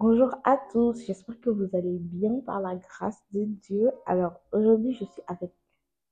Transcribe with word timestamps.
Bonjour 0.00 0.34
à 0.44 0.56
tous, 0.72 1.04
j'espère 1.04 1.38
que 1.42 1.50
vous 1.50 1.68
allez 1.74 1.98
bien 1.98 2.40
par 2.46 2.62
la 2.62 2.74
grâce 2.74 3.18
de 3.34 3.44
Dieu. 3.44 3.90
Alors 4.06 4.32
aujourd'hui, 4.50 4.94
je 4.94 5.04
suis 5.04 5.22
avec 5.26 5.50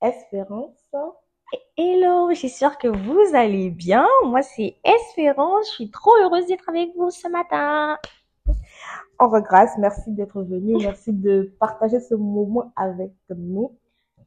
Espérance. 0.03 0.77
Hello, 1.75 2.31
j'espère 2.35 2.77
que 2.77 2.89
vous 2.89 3.35
allez 3.35 3.71
bien. 3.71 4.07
Moi, 4.27 4.43
c'est 4.43 4.77
Espérance. 4.85 5.69
Je 5.69 5.73
suis 5.73 5.91
trop 5.91 6.15
heureuse 6.23 6.45
d'être 6.45 6.69
avec 6.69 6.91
vous 6.99 7.09
ce 7.09 7.29
matin. 7.29 7.97
En 9.19 9.29
grâce, 9.41 9.79
merci 9.79 10.13
d'être 10.13 10.43
venu, 10.43 10.77
merci 10.83 11.15
de 11.15 11.57
partager 11.59 11.99
ce 11.99 12.15
moment 12.15 12.71
avec 12.77 13.13
nous 13.35 13.75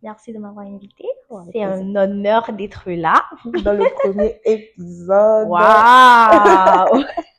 Merci 0.01 0.33
de 0.33 0.39
m'avoir 0.39 0.65
invité. 0.65 1.05
Ouais, 1.29 1.43
C'est 1.53 1.61
un 1.61 1.95
honneur 1.95 2.51
d'être 2.53 2.89
là. 2.89 3.21
dans 3.63 3.73
le 3.73 3.85
premier 4.01 4.41
épisode. 4.45 5.47
Waouh! 5.49 7.03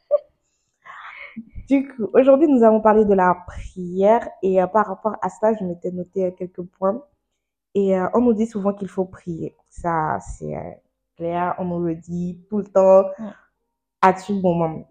Du 1.73 1.89
coup, 1.89 2.11
aujourd'hui, 2.13 2.49
nous 2.49 2.63
allons 2.65 2.83
parler 2.83 3.07
de 3.07 3.15
la 3.15 3.35
prière 3.47 4.29
et 4.43 4.61
euh, 4.61 4.67
par 4.67 4.87
rapport 4.87 5.17
à 5.23 5.31
ça, 5.31 5.55
je 5.55 5.65
m'étais 5.65 5.91
noté 5.91 6.27
euh, 6.27 6.31
quelques 6.31 6.61
points. 6.61 7.03
Et 7.75 7.99
euh, 7.99 8.09
on 8.13 8.21
nous 8.21 8.35
dit 8.35 8.47
souvent 8.47 8.75
qu'il 8.75 8.89
faut 8.89 9.07
prier. 9.07 9.57
Ça, 9.71 10.19
c'est 10.21 10.53
clair, 11.17 11.55
on 11.59 11.65
nous 11.65 11.83
le 11.83 11.95
dit 11.95 12.45
tout 12.51 12.59
le 12.59 12.65
temps, 12.65 13.05
à 14.03 14.13
tout 14.13 14.35
moment. 14.35 14.87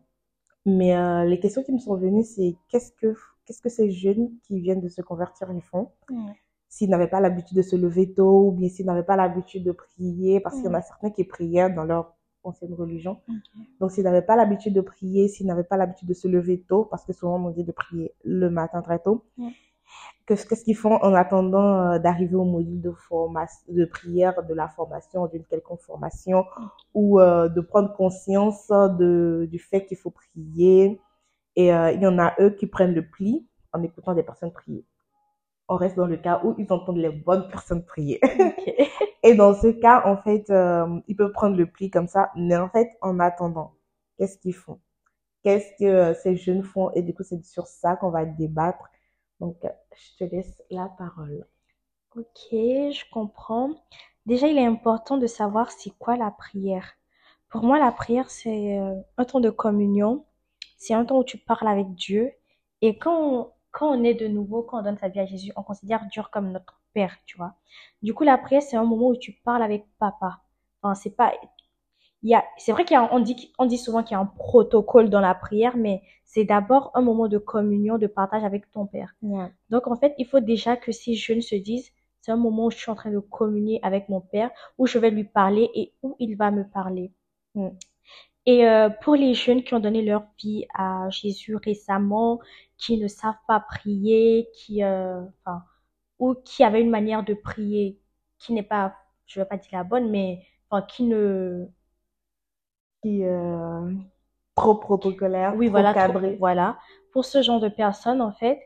Mais 0.66 0.96
les 1.28 1.40
questions 1.40 1.62
qui 1.62 1.72
me 1.72 1.78
sont 1.78 1.98
venues, 1.98 2.24
c'est 2.24 2.56
qu'est-ce 2.68 2.92
que 2.94 3.16
qu'est-ce 3.46 3.62
que 3.62 3.70
ces 3.70 3.92
jeunes 3.92 4.32
qui 4.42 4.60
viennent 4.60 4.82
de 4.82 4.90
se 4.90 5.04
convertir 5.04 5.52
ils 5.54 5.62
font? 5.62 5.92
S'ils 6.68 6.90
n'avaient 6.90 7.08
pas 7.10 7.20
l'habitude 7.20 7.58
de 7.58 7.62
se 7.62 7.76
lever 7.76 8.12
tôt 8.12 8.48
ou 8.48 8.52
bien 8.54 8.70
s'ils 8.70 8.88
n'avaient 8.88 9.04
pas 9.04 9.16
l'habitude 9.16 9.64
de 9.64 9.72
prier, 9.72 10.40
parce 10.40 10.56
qu'il 10.56 10.66
y 10.66 10.70
en 10.70 10.74
a 10.74 10.82
certains 10.82 11.12
qui 11.12 11.26
priaient 11.26 11.70
dans 11.70 11.84
leur 11.84 12.16
ancienne 12.44 12.74
religion. 12.74 13.20
Donc, 13.80 13.92
s'ils 13.92 14.04
n'avaient 14.04 14.22
pas 14.22 14.36
l'habitude 14.36 14.74
de 14.74 14.82
prier, 14.82 15.28
s'ils 15.28 15.48
n'avaient 15.48 15.64
pas 15.64 15.78
l'habitude 15.78 16.08
de 16.08 16.14
se 16.14 16.28
lever 16.28 16.62
tôt, 16.68 16.86
parce 16.86 17.06
que 17.06 17.14
souvent 17.14 17.36
on 17.36 17.40
nous 17.40 17.52
dit 17.52 17.64
de 17.64 17.72
prier 17.72 18.14
le 18.24 18.50
matin 18.50 18.82
très 18.82 19.00
tôt, 19.00 19.26
qu'est-ce 20.26 20.64
qu'ils 20.64 20.76
font 20.76 20.96
en 20.96 21.14
attendant 21.14 21.92
euh, 21.94 22.00
d'arriver 22.00 22.36
au 22.36 22.46
module 22.46 22.82
de 22.82 22.92
formation, 22.92 23.60
de 23.70 23.86
prière, 23.86 24.44
de 24.44 24.54
la 24.54 24.68
formation, 24.70 25.28
d'une 25.28 25.44
quelconque 25.44 25.82
formation, 25.82 26.46
ou 26.94 27.20
euh, 27.20 27.50
de 27.50 27.62
prendre 27.62 27.94
conscience 27.94 28.68
de, 28.70 29.48
du 29.52 29.60
fait 29.60 29.86
qu'il 29.86 29.98
faut 29.98 30.12
prier. 30.12 31.00
Et 31.56 31.74
euh, 31.74 31.92
il 31.92 32.02
y 32.02 32.08
en 32.08 32.18
a 32.18 32.34
eux 32.40 32.52
qui 32.52 32.68
prennent 32.68 32.94
le 32.94 33.06
pli 33.06 33.46
en 33.74 33.84
écoutant 33.84 34.14
des 34.14 34.24
personnes 34.24 34.52
prier. 34.52 34.86
On 35.72 35.78
reste 35.78 35.96
dans 35.96 36.06
le 36.06 36.18
cas 36.18 36.42
où 36.44 36.54
ils 36.58 36.70
entendent 36.70 36.98
les 36.98 37.10
bonnes 37.10 37.48
personnes 37.48 37.86
prier. 37.86 38.20
Et 39.24 39.36
dans 39.36 39.54
ce 39.54 39.68
cas, 39.68 40.04
en 40.06 40.18
fait, 40.18 40.50
euh, 40.50 41.00
ils 41.08 41.16
peuvent 41.16 41.32
prendre 41.32 41.56
le 41.56 41.66
pli 41.66 41.90
comme 41.90 42.10
ça. 42.10 42.30
Mais 42.36 42.58
en 42.58 42.68
fait, 42.68 42.90
en 43.00 43.22
attendant, 43.22 43.72
qu'est-ce 44.18 44.38
qu'ils 44.38 44.54
font? 44.54 44.82
Qu'est-ce 45.44 45.72
que 45.80 45.86
euh, 45.86 46.14
ces 46.14 46.36
jeunes 46.36 46.64
font? 46.64 46.92
Et 46.92 47.02
du 47.02 47.14
coup, 47.14 47.24
c'est 47.24 47.42
sur 47.46 47.68
ça 47.68 47.96
qu'on 47.96 48.10
va 48.10 48.26
débattre. 48.26 48.90
Donc, 49.40 49.56
je 49.96 50.26
te 50.26 50.30
laisse 50.30 50.62
la 50.72 50.90
parole. 50.98 51.48
Ok, 52.18 52.50
je 52.52 53.10
comprends. 53.10 53.70
Déjà, 54.26 54.48
il 54.48 54.58
est 54.58 54.66
important 54.66 55.18
de 55.18 55.26
savoir 55.26 55.72
c'est 55.72 55.98
quoi 55.98 56.18
la 56.18 56.32
prière. 56.32 56.98
Pour 57.48 57.64
moi, 57.64 57.80
la 57.80 57.94
prière, 57.94 58.30
c'est 58.30 58.78
euh, 58.78 59.00
un 59.16 59.24
temps 59.24 59.40
de 59.40 59.50
communion. 59.50 60.26
C'est 60.78 60.96
un 60.96 61.06
temps 61.06 61.20
où 61.20 61.24
tu 61.24 61.38
parles 61.38 61.70
avec 61.70 61.94
Dieu. 61.94 62.34
Et 62.82 62.98
quand 62.98 63.54
quand 63.72 63.90
on 63.90 64.04
est 64.04 64.14
de 64.14 64.28
nouveau, 64.28 64.64
quand 64.64 64.80
on 64.80 64.84
donne 64.84 64.98
sa 64.98 65.08
vie 65.10 65.20
à 65.20 65.26
Jésus, 65.26 65.52
on 65.56 65.64
considère 65.64 66.06
Dieu 66.08 66.22
comme 66.32 66.52
notre 66.52 66.80
Père, 66.94 67.18
tu 67.26 67.38
vois. 67.38 67.54
Du 68.02 68.14
coup, 68.14 68.24
la 68.24 68.38
prière, 68.38 68.62
c'est 68.62 68.76
un 68.76 68.84
moment 68.84 69.10
où 69.10 69.16
tu 69.16 69.32
parles 69.32 69.64
avec 69.64 69.86
papa. 69.98 70.42
Enfin, 70.82 70.94
c'est 70.96 71.16
pas, 71.16 71.34
il 72.24 72.30
y 72.30 72.36
a, 72.36 72.44
c'est 72.58 72.72
vrai 72.72 72.86
qu'il 72.86 72.96
y 72.96 72.98
a, 72.98 73.14
on 73.14 73.20
dit, 73.20 73.54
on 73.58 73.66
dit 73.66 73.78
souvent 73.78 74.04
qu'il 74.04 74.16
y 74.16 74.18
a 74.18 74.20
un 74.20 74.26
protocole 74.26 75.10
dans 75.10 75.22
la 75.22 75.34
prière, 75.34 75.78
mais 75.78 76.02
c'est 76.26 76.44
d'abord 76.44 76.92
un 76.94 77.02
moment 77.02 77.28
de 77.28 77.38
communion, 77.38 77.98
de 77.98 78.08
partage 78.08 78.44
avec 78.44 78.70
ton 78.72 78.86
Père. 78.86 79.16
Ouais. 79.22 79.52
Donc, 79.70 79.88
en 79.88 79.96
fait, 79.96 80.14
il 80.18 80.26
faut 80.28 80.40
déjà 80.40 80.76
que 80.76 80.92
ces 80.92 81.14
jeunes 81.14 81.42
se 81.42 81.56
disent, 81.56 81.92
c'est 82.22 82.32
un 82.32 82.38
moment 82.38 82.66
où 82.66 82.72
je 82.72 82.78
suis 82.78 82.92
en 82.92 82.96
train 82.96 83.12
de 83.12 83.20
communier 83.20 83.80
avec 83.84 84.08
mon 84.10 84.22
père, 84.22 84.52
où 84.78 84.86
je 84.86 85.00
vais 85.00 85.10
lui 85.10 85.24
parler 85.24 85.70
et 85.74 85.94
où 86.04 86.16
il 86.20 86.36
va 86.36 86.52
me 86.52 86.64
parler. 86.64 87.12
Mm. 87.56 87.70
Et 88.46 88.68
euh, 88.68 88.90
pour 88.90 89.16
les 89.16 89.34
jeunes 89.34 89.64
qui 89.64 89.74
ont 89.76 89.80
donné 89.80 90.02
leur 90.02 90.26
vie 90.40 90.66
à 90.74 91.10
Jésus 91.10 91.56
récemment, 91.56 92.40
qui 92.78 92.98
ne 92.98 93.08
savent 93.08 93.36
pas 93.48 93.60
prier, 93.60 94.50
qui, 94.56 94.84
euh, 94.84 95.22
enfin, 95.46 95.64
ou 96.20 96.36
qui 96.36 96.64
avaient 96.64 96.82
une 96.82 96.90
manière 96.92 97.24
de 97.24 97.34
prier 97.36 98.00
qui 98.40 98.54
n'est 98.54 98.64
pas, 98.64 98.96
je 99.28 99.40
vais 99.42 99.46
pas 99.48 99.58
dire 99.58 99.72
la 99.74 99.84
bonne, 99.86 100.10
mais 100.12 100.44
enfin, 100.70 100.86
qui 100.88 101.04
ne, 101.06 101.68
Qui, 103.04 103.24
euh, 103.26 103.94
trop 104.56 104.76
protocolaire, 104.76 105.58
oui, 105.58 105.68
trop 105.68 105.84
voilà, 105.84 105.94
trop- 105.94 106.16
cadré. 106.16 106.40
voilà. 106.40 106.80
Pour 107.14 107.26
ce 107.26 107.42
genre 107.44 107.60
de 107.60 107.70
personnes, 107.70 108.22
en 108.22 108.32
fait, 108.32 108.60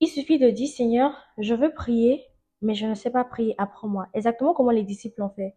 il 0.00 0.08
suffit 0.08 0.40
de 0.40 0.50
dire, 0.50 0.68
Seigneur, 0.68 1.16
je 1.38 1.54
veux 1.54 1.72
prier, 1.72 2.26
mais 2.62 2.74
je 2.74 2.86
ne 2.86 2.94
sais 2.96 3.10
pas 3.12 3.24
prier, 3.24 3.54
apprends-moi. 3.58 4.08
Exactement 4.12 4.52
comment 4.52 4.72
les 4.72 4.82
disciples 4.82 5.22
ont 5.22 5.30
fait. 5.30 5.54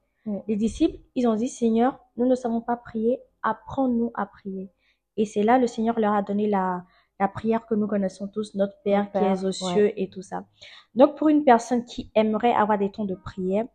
Les 0.47 0.55
disciples, 0.55 0.97
ils 1.15 1.27
ont 1.27 1.35
dit, 1.35 1.47
Seigneur, 1.47 1.99
nous 2.17 2.27
ne 2.27 2.35
savons 2.35 2.61
pas 2.61 2.77
prier, 2.77 3.19
apprends-nous 3.41 4.11
à 4.13 4.25
prier. 4.25 4.69
Et 5.17 5.25
c'est 5.25 5.43
là, 5.43 5.57
le 5.57 5.67
Seigneur 5.67 5.99
leur 5.99 6.13
a 6.13 6.21
donné 6.21 6.47
la, 6.47 6.85
la 7.19 7.27
prière 7.27 7.65
que 7.65 7.75
nous 7.75 7.87
connaissons 7.87 8.27
tous, 8.27 8.53
notre 8.55 8.75
Père 8.83 9.05
Notre 9.05 9.11
qui 9.11 9.17
est 9.25 9.47
aux 9.47 9.51
cieux 9.51 9.99
et 9.99 10.09
tout 10.09 10.21
ça. 10.21 10.45
Donc, 10.95 11.17
pour 11.17 11.29
une 11.29 11.43
personne 11.43 11.85
qui 11.85 12.11
aimerait 12.15 12.53
avoir 12.53 12.77
des 12.77 12.91
temps 12.91 13.05
de 13.05 13.15
prière, 13.15 13.65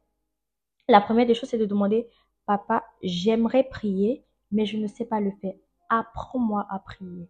la 0.89 1.01
première 1.01 1.27
des 1.27 1.35
choses, 1.35 1.49
c'est 1.49 1.59
de 1.59 1.67
demander, 1.67 2.09
Papa, 2.47 2.85
j'aimerais 3.03 3.65
prier, 3.65 4.25
mais 4.53 4.67
je 4.67 4.77
ne 4.77 4.87
sais 4.87 5.05
pas 5.05 5.21
le 5.21 5.33
faire. 5.43 5.55
Apprends-moi 5.89 6.65
à 6.71 6.79
prier. 6.79 7.29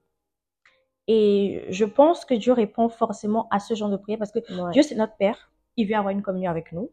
Et 1.08 1.64
je 1.70 1.84
pense 1.84 2.24
que 2.24 2.34
Dieu 2.34 2.52
répond 2.52 2.88
forcément 2.88 3.48
à 3.50 3.60
ce 3.60 3.74
genre 3.74 3.90
de 3.90 3.96
prière 3.96 4.18
parce 4.18 4.32
que 4.32 4.40
Ouais, 4.40 4.72
Dieu, 4.72 4.82
c'est 4.82 4.96
notre 4.96 5.16
Père. 5.16 5.50
Il 5.76 5.86
veut 5.88 5.94
avoir 5.94 6.10
une 6.12 6.22
communion 6.22 6.50
avec 6.50 6.72
nous. 6.72 6.90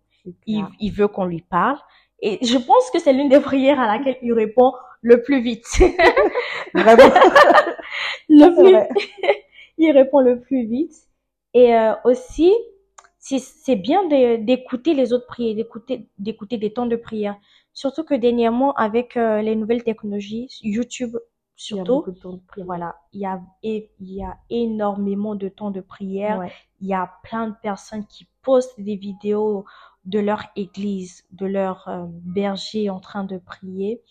il 0.79 0.91
veut 0.91 1.07
qu'on 1.07 1.25
lui 1.25 1.41
parle. 1.41 1.79
Et 2.21 2.39
je 2.45 2.57
pense 2.57 2.89
que 2.91 2.99
c'est 2.99 3.13
l'une 3.13 3.29
des 3.29 3.39
prières 3.39 3.79
à 3.79 3.87
laquelle 3.87 4.17
il 4.21 4.33
répond 4.33 4.73
le 5.01 5.21
plus 5.21 5.41
vite. 5.41 5.65
Vraiment, 6.73 7.13
le 8.29 8.55
plus, 8.55 8.71
vrai. 8.71 8.89
il 9.77 9.91
répond 9.91 10.19
le 10.21 10.39
plus 10.39 10.65
vite. 10.65 10.93
Et 11.53 11.75
euh, 11.75 11.93
aussi, 12.05 12.51
c'est 13.19 13.75
bien 13.75 14.05
d'écouter 14.39 14.93
les 14.93 15.13
autres 15.13 15.27
prières, 15.27 15.55
d'écouter 15.55 16.09
d'écouter 16.17 16.57
des 16.57 16.73
temps 16.73 16.85
de 16.87 16.95
prière. 16.95 17.35
Surtout 17.73 18.03
que 18.03 18.13
dernièrement, 18.13 18.73
avec 18.75 19.17
euh, 19.17 19.41
les 19.41 19.55
nouvelles 19.55 19.83
technologies, 19.83 20.47
YouTube 20.61 21.17
Il 21.71 21.77
y 21.77 21.79
a 21.79 21.85
surtout, 21.85 22.05
de 22.07 22.11
temps 22.11 22.33
de 22.33 22.41
prière. 22.47 22.65
voilà, 22.65 22.95
il 23.13 23.21
y 23.21 23.25
a, 23.25 23.41
et- 23.63 23.91
il 23.99 24.13
y 24.13 24.23
a 24.23 24.37
énormément 24.49 25.35
de 25.35 25.49
temps 25.49 25.71
de 25.71 25.81
prière. 25.81 26.39
Ouais. 26.39 26.51
Il 26.81 26.87
y 26.87 26.93
a 26.93 27.11
plein 27.23 27.49
de 27.49 27.55
personnes 27.61 28.05
qui 28.07 28.27
postent 28.43 28.79
des 28.79 28.95
vidéos 28.95 29.65
de 30.05 30.19
leur 30.19 30.43
église, 30.55 31.23
de 31.31 31.45
leur 31.45 31.87
euh, 31.87 32.03
berger 32.07 32.89
en 32.89 32.99
train 32.99 33.23
de 33.23 33.37
prier. 33.37 34.01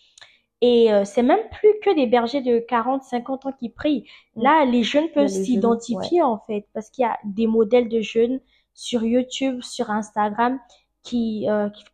Et 0.60 0.92
euh, 0.92 1.04
c'est 1.04 1.22
même 1.24 1.40
plus 1.50 1.72
que 1.82 1.94
des 1.94 2.06
bergers 2.06 2.40
de 2.40 2.58
40, 2.60 3.02
50 3.02 3.46
ans 3.46 3.52
qui 3.52 3.68
prient. 3.68 4.06
Là, 4.36 4.64
les 4.64 4.84
jeunes 4.84 5.08
peuvent 5.10 5.26
s'identifier 5.44 6.22
en 6.22 6.38
fait, 6.46 6.66
parce 6.72 6.88
qu'il 6.88 7.02
y 7.02 7.06
a 7.06 7.18
des 7.24 7.46
modèles 7.48 7.88
de 7.88 8.00
jeunes 8.00 8.40
sur 8.74 9.02
YouTube, 9.02 9.60
sur 9.62 9.90
Instagram, 9.90 10.58
qui, 11.02 11.46
euh, 11.50 11.68
qui, 11.70 11.84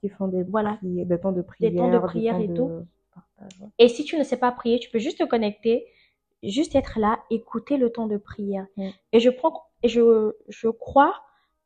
qui- 0.00 0.08
font 0.18 0.28
des, 0.28 0.42
Voilà. 0.42 0.74
prières- 0.82 1.06
des 1.06 1.18
temps 1.18 1.32
de 1.32 1.40
prière, 1.42 1.72
temps 1.76 1.90
de 1.90 1.98
prière 1.98 2.38
et 2.38 2.48
de 2.48 2.54
tout. 2.54 2.70
Et 3.78 3.88
si 3.88 4.04
tu 4.04 4.18
ne 4.18 4.22
sais 4.24 4.36
pas 4.36 4.52
prier, 4.52 4.78
tu 4.78 4.90
peux 4.90 4.98
juste 4.98 5.18
te 5.18 5.24
connecter, 5.24 5.86
juste 6.42 6.74
être 6.74 6.98
là, 6.98 7.20
écouter 7.30 7.76
le 7.78 7.90
temps 7.90 8.06
de 8.06 8.16
prière. 8.18 8.66
Mm. 8.76 8.88
Et 9.12 9.20
je 9.20 9.30
prends, 9.30 9.64
et 9.82 9.88
je, 9.88 10.32
je 10.48 10.68
crois 10.68 11.14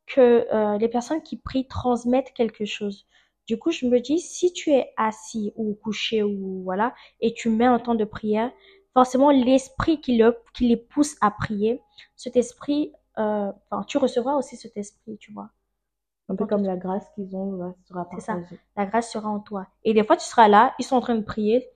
que 0.09 0.47
euh, 0.53 0.79
les 0.79 0.89
personnes 0.89 1.23
qui 1.23 1.37
prient 1.37 1.67
transmettent 1.69 2.33
quelque 2.33 2.65
chose. 2.65 3.07
Du 3.47 3.59
coup, 3.59 3.71
je 3.71 3.87
me 3.87 4.01
dis, 4.01 4.19
si 4.19 4.53
tu 4.53 4.71
es 4.73 4.93
assis 4.97 5.53
ou 5.57 5.75
couché 5.75 6.23
ou 6.23 6.63
voilà, 6.65 6.95
et 7.21 7.33
tu 7.35 7.49
mets 7.51 7.65
un 7.65 7.79
temps 7.79 7.95
de 7.95 8.05
prière, 8.05 8.53
forcément 8.95 9.31
l'esprit 9.31 10.01
qui, 10.01 10.17
le, 10.19 10.37
qui 10.55 10.69
les 10.69 10.77
pousse 10.77 11.17
à 11.21 11.31
prier, 11.31 11.81
cet 12.17 12.37
esprit, 12.37 12.93
euh, 13.19 13.51
enfin, 13.71 13.85
tu 13.85 13.99
recevras 13.99 14.35
aussi 14.37 14.57
cet 14.57 14.77
esprit, 14.77 15.17
tu 15.19 15.33
vois. 15.33 15.51
Un 16.29 16.37
peu 16.37 16.47
comme 16.47 16.65
la 16.65 16.77
grâce 16.77 17.07
qu'ils 17.15 17.35
ont 17.37 17.53
là, 17.57 17.75
sera 17.87 18.07
C'est 18.15 18.21
ça. 18.21 18.39
La 18.77 18.87
grâce 18.87 19.11
sera 19.11 19.29
en 19.31 19.41
toi. 19.41 19.67
Et 19.85 19.95
des 19.95 20.05
fois, 20.05 20.17
tu 20.17 20.25
seras 20.27 20.49
là, 20.49 20.75
ils 20.79 20.85
sont 20.85 20.97
en 20.97 21.01
train 21.01 21.15
de 21.17 21.23
prier. 21.25 21.67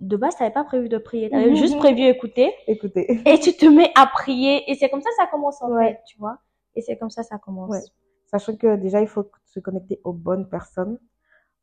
De 0.00 0.16
base, 0.16 0.36
tu 0.36 0.42
n'avais 0.42 0.52
pas 0.52 0.64
prévu 0.64 0.88
de 0.88 0.98
prier, 0.98 1.30
tu 1.30 1.36
avais 1.36 1.56
juste 1.56 1.78
prévu 1.78 2.02
écouter. 2.02 2.54
Écoutez, 2.66 3.20
Et 3.26 3.38
tu 3.40 3.56
te 3.56 3.66
mets 3.66 3.90
à 3.96 4.06
prier. 4.06 4.70
Et 4.70 4.74
c'est 4.74 4.88
comme 4.88 5.00
ça 5.02 5.10
que 5.10 5.16
ça 5.16 5.26
commence 5.26 5.60
en 5.62 5.70
Ouais. 5.70 5.92
fait, 5.92 6.00
tu 6.06 6.18
vois. 6.18 6.38
Et 6.76 6.82
c'est 6.82 6.96
comme 6.98 7.10
ça 7.10 7.22
que 7.22 7.28
ça 7.28 7.38
commence. 7.38 7.70
Ouais. 7.70 7.82
sachant 8.26 8.56
que 8.56 8.76
déjà, 8.76 9.00
il 9.00 9.08
faut 9.08 9.30
se 9.44 9.60
connecter 9.60 10.00
aux 10.04 10.12
bonnes 10.12 10.48
personnes 10.48 10.98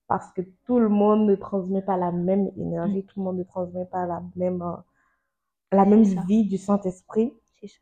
parce 0.08 0.31
que 0.34 0.42
tout 0.66 0.80
le 0.80 0.90
monde 0.90 1.28
ne 1.28 1.36
transmet 1.36 1.81
pas 1.84 1.98
la 1.98 2.12
même 2.12 2.52
énergie, 2.58 3.06
tout 3.06 3.19
le 3.19 3.25
monde 3.25 3.38
ne 3.40 3.44
transmet 3.44 3.86
pas 3.86 4.06
la 4.08 4.24
même, 4.36 4.62
euh, 4.62 4.75
la 5.72 5.86
même 5.86 6.04
ça. 6.04 6.22
vie 6.28 6.46
du 6.48 6.58
Saint-Esprit. 6.58 7.34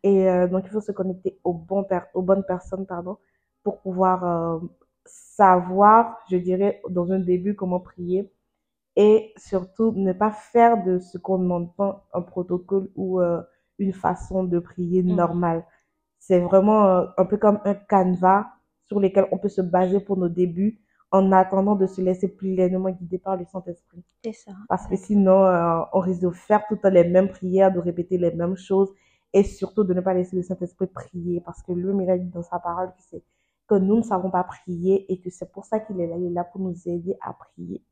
Et 0.04 0.30
euh, 0.30 0.48
donc, 0.48 0.64
il 0.66 0.72
faut 0.72 0.82
se 0.82 0.92
connecter 0.92 1.40
aux, 1.44 1.54
bons 1.54 1.84
per- 1.84 2.02
aux 2.14 2.22
bonnes 2.22 2.44
personnes 2.44 2.86
pardon, 2.86 3.18
pour 3.64 3.80
pouvoir 3.82 4.24
euh, 4.26 4.60
savoir, 5.06 6.18
je 6.30 6.38
dirais, 6.38 6.82
dans 6.90 7.12
un 7.12 7.20
début, 7.20 7.56
comment 7.56 7.80
prier 7.80 8.32
et 8.96 9.34
surtout 9.38 9.94
ne 9.94 10.14
pas 10.14 10.32
faire 10.32 10.84
de 10.84 11.00
ce 11.00 11.18
qu'on 11.18 11.50
entend 11.52 12.04
un 12.14 12.22
protocole 12.22 12.90
ou 12.96 13.22
euh, 13.22 13.42
une 13.80 13.94
façon 13.94 14.44
de 14.44 14.60
prier 14.60 15.04
Mm. 15.08 15.16
normale. 15.16 15.66
C'est 16.20 16.40
vraiment 16.40 16.86
euh, 16.86 17.06
un 17.18 17.26
peu 17.26 17.38
comme 17.38 17.60
un 17.66 17.74
canevas 17.74 18.46
sur 18.86 19.00
lequel 19.00 19.26
on 19.32 19.38
peut 19.38 19.50
se 19.50 19.62
baser 19.62 20.00
pour 20.00 20.18
nos 20.18 20.30
débuts 20.30 20.82
en 21.12 21.32
attendant 21.32 21.76
de 21.76 21.88
se 21.88 22.02
laisser 22.02 22.28
pleinement 22.28 22.90
guider 22.92 23.18
par 23.18 23.36
le 23.36 23.46
Saint-Esprit. 23.46 24.04
C'est 24.24 24.34
ça. 24.34 24.52
Parce 24.68 24.86
que 24.88 24.96
sinon, 24.96 25.44
euh, 25.46 25.82
on 25.94 26.00
risque 26.00 26.22
de 26.22 26.30
faire 26.30 26.66
tout 26.68 26.76
le 26.76 26.82
temps 26.82 26.90
les 26.90 27.08
mêmes 27.08 27.30
prières, 27.30 27.74
de 27.74 27.80
répéter 27.80 28.18
les 28.18 28.32
mêmes 28.32 28.56
choses 28.56 28.92
et 29.34 29.44
surtout 29.44 29.84
de 29.84 29.94
ne 29.94 30.02
pas 30.02 30.14
laisser 30.14 30.36
le 30.36 30.44
Saint-Esprit 30.44 30.88
prier 30.88 31.42
parce 31.42 31.64
que 31.64 31.72
lui, 31.72 31.92
il 32.04 32.10
a 32.10 32.18
dit 32.18 32.30
dans 32.30 32.44
sa 32.44 32.60
parole 32.60 32.90
que 32.90 33.02
c'est 33.10 33.24
que 33.68 33.76
nous 33.76 33.98
ne 33.98 34.02
savons 34.02 34.32
pas 34.32 34.44
prier 34.44 35.12
et 35.12 35.22
que 35.22 35.30
c'est 35.30 35.52
pour 35.52 35.66
ça 35.66 35.80
qu'il 35.80 36.00
est 36.02 36.08
là. 36.08 36.16
Il 36.18 36.26
est 36.28 36.34
là 36.34 36.44
pour 36.44 36.60
nous 36.60 36.76
aider 36.88 37.16
à 37.22 37.34
prier. 37.34 37.84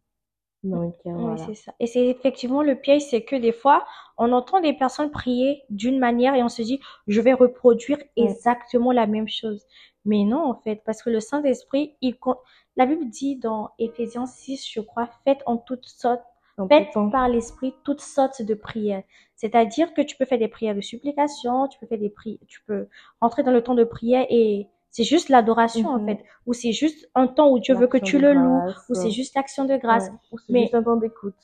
Donc, 0.63 0.95
euh, 1.05 1.11
Oui, 1.11 1.21
voilà. 1.21 1.37
c'est 1.37 1.53
ça. 1.55 1.73
Et 1.79 1.87
c'est 1.87 2.05
effectivement 2.07 2.61
le 2.63 2.75
piège, 2.75 3.03
c'est 3.03 3.23
que 3.23 3.35
des 3.35 3.51
fois, 3.51 3.85
on 4.17 4.31
entend 4.31 4.59
des 4.59 4.73
personnes 4.73 5.11
prier 5.11 5.63
d'une 5.69 5.99
manière 5.99 6.35
et 6.35 6.43
on 6.43 6.49
se 6.49 6.61
dit, 6.61 6.79
je 7.07 7.21
vais 7.21 7.33
reproduire 7.33 7.97
exactement 8.15 8.91
la 8.91 9.07
même 9.07 9.27
chose. 9.27 9.65
Mais 10.05 10.23
non, 10.23 10.43
en 10.49 10.55
fait, 10.55 10.81
parce 10.85 11.01
que 11.03 11.09
le 11.09 11.19
Saint-Esprit, 11.19 11.95
il 12.01 12.17
compte. 12.17 12.39
La 12.75 12.85
Bible 12.85 13.09
dit 13.09 13.35
dans 13.37 13.71
Éphésiens 13.79 14.25
6, 14.25 14.67
je 14.71 14.81
crois, 14.81 15.09
faites 15.25 15.41
en 15.45 15.57
toutes 15.57 15.85
sortes, 15.85 16.21
En 16.57 16.67
faites 16.67 16.89
tout 16.91 17.09
par 17.11 17.27
l'Esprit 17.29 17.73
toutes 17.83 18.01
sortes 18.01 18.41
de 18.41 18.53
prières. 18.53 19.03
C'est-à-dire 19.35 19.93
que 19.93 20.01
tu 20.01 20.15
peux 20.17 20.25
faire 20.25 20.39
des 20.39 20.47
prières 20.47 20.75
de 20.75 20.81
supplication, 20.81 21.67
tu 21.67 21.79
peux 21.79 21.87
faire 21.87 21.99
des 21.99 22.09
prières, 22.09 22.39
tu 22.47 22.61
peux 22.65 22.87
rentrer 23.21 23.43
dans 23.43 23.51
le 23.51 23.63
temps 23.63 23.75
de 23.75 23.83
prière 23.83 24.25
et 24.29 24.67
c'est 24.97 25.03
juste 25.13 25.29
l'adoration, 25.29 25.89
en 25.89 25.99
Mhm. 25.99 26.07
fait. 26.07 26.19
Ou 26.47 26.53
c'est 26.53 26.71
juste 26.73 27.09
un 27.15 27.27
temps 27.27 27.49
où 27.51 27.59
Dieu 27.59 27.75
veut 27.75 27.87
que 27.87 27.97
tu 27.97 28.17
le 28.19 28.33
loues, 28.33 28.63
ou 28.89 28.93
c'est 28.95 29.11
juste 29.11 29.35
l'action 29.35 29.65
de 29.65 29.77
grâce. 29.77 30.09
Ouais. 30.09 30.15
Ou 30.31 30.37
c'est 30.39 30.55
juste 30.61 30.75
un 30.75 30.83
temps 30.83 30.97
d'écoute. 30.97 31.35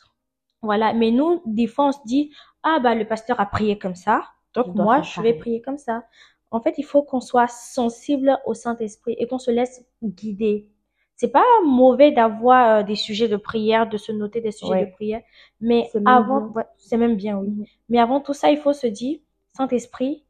Voilà, 0.62 0.94
mais 0.94 1.12
nous, 1.12 1.42
des 1.46 1.68
fois, 1.68 1.88
on 1.88 1.92
se 1.92 2.00
dit, 2.06 2.32
ah 2.64 2.80
bah 2.84 2.96
le 2.96 3.06
pasteur 3.08 3.40
a 3.40 3.46
prié 3.46 3.78
comme 3.78 3.96
ça, 3.96 4.24
donc 4.56 4.68
Je 4.68 4.72
moi, 4.74 5.02
je 5.02 5.22
vais 5.22 5.34
prier 5.34 5.62
comme 5.62 5.78
ça. 5.78 6.04
En 6.52 6.62
fait, 6.62 6.76
il 6.78 6.84
faut 6.86 7.04
qu'on 7.04 7.20
soit 7.22 7.48
sensible 7.48 8.40
au 8.46 8.54
Saint-Esprit 8.54 9.16
et 9.20 9.28
qu'on 9.28 9.40
se 9.40 9.52
laisse 9.52 9.86
guider. 10.04 10.70
C'est 11.16 11.32
pas 11.32 11.44
mauvais 11.66 12.12
d'avoir 12.12 12.80
euh, 12.80 12.84
des 12.84 12.96
sujets 12.96 13.28
de 13.28 13.38
prière, 13.38 13.88
de 13.90 13.98
se 13.98 14.12
noter 14.12 14.42
des 14.42 14.52
sujets 14.52 14.72
Ouais. 14.72 14.86
de 14.86 14.92
prière, 14.92 15.22
mais 15.62 15.90
avant, 16.06 16.42
ouais, 16.56 16.66
c'est 16.78 16.98
même 16.98 17.16
bien, 17.16 17.38
oui. 17.40 17.50
Mhm. 17.50 17.66
Mais 17.90 18.00
avant 18.00 18.22
tout 18.22 18.34
ça, 18.34 18.52
il 18.52 18.58
faut 18.58 18.74
se 18.74 18.88
dire, 18.88 19.20
Saint-Esprit, 19.58 20.26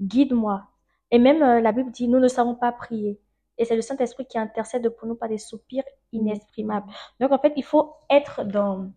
guide-moi. 0.00 0.64
Et 1.10 1.18
même 1.18 1.42
euh, 1.42 1.60
la 1.60 1.72
Bible 1.72 1.90
dit, 1.90 2.08
nous 2.08 2.20
ne 2.20 2.28
savons 2.28 2.54
pas 2.54 2.72
prier. 2.72 3.18
Et 3.56 3.64
c'est 3.64 3.76
le 3.76 3.82
Saint-Esprit 3.82 4.26
qui 4.26 4.38
intercède 4.38 4.88
pour 4.90 5.08
nous 5.08 5.16
par 5.16 5.28
des 5.28 5.38
soupirs 5.38 5.84
inexprimables. 6.12 6.86
Donc 7.20 7.32
en 7.32 7.38
fait, 7.38 7.52
il 7.56 7.64
faut 7.64 7.94
être 8.08 8.44
dans, 8.44 8.90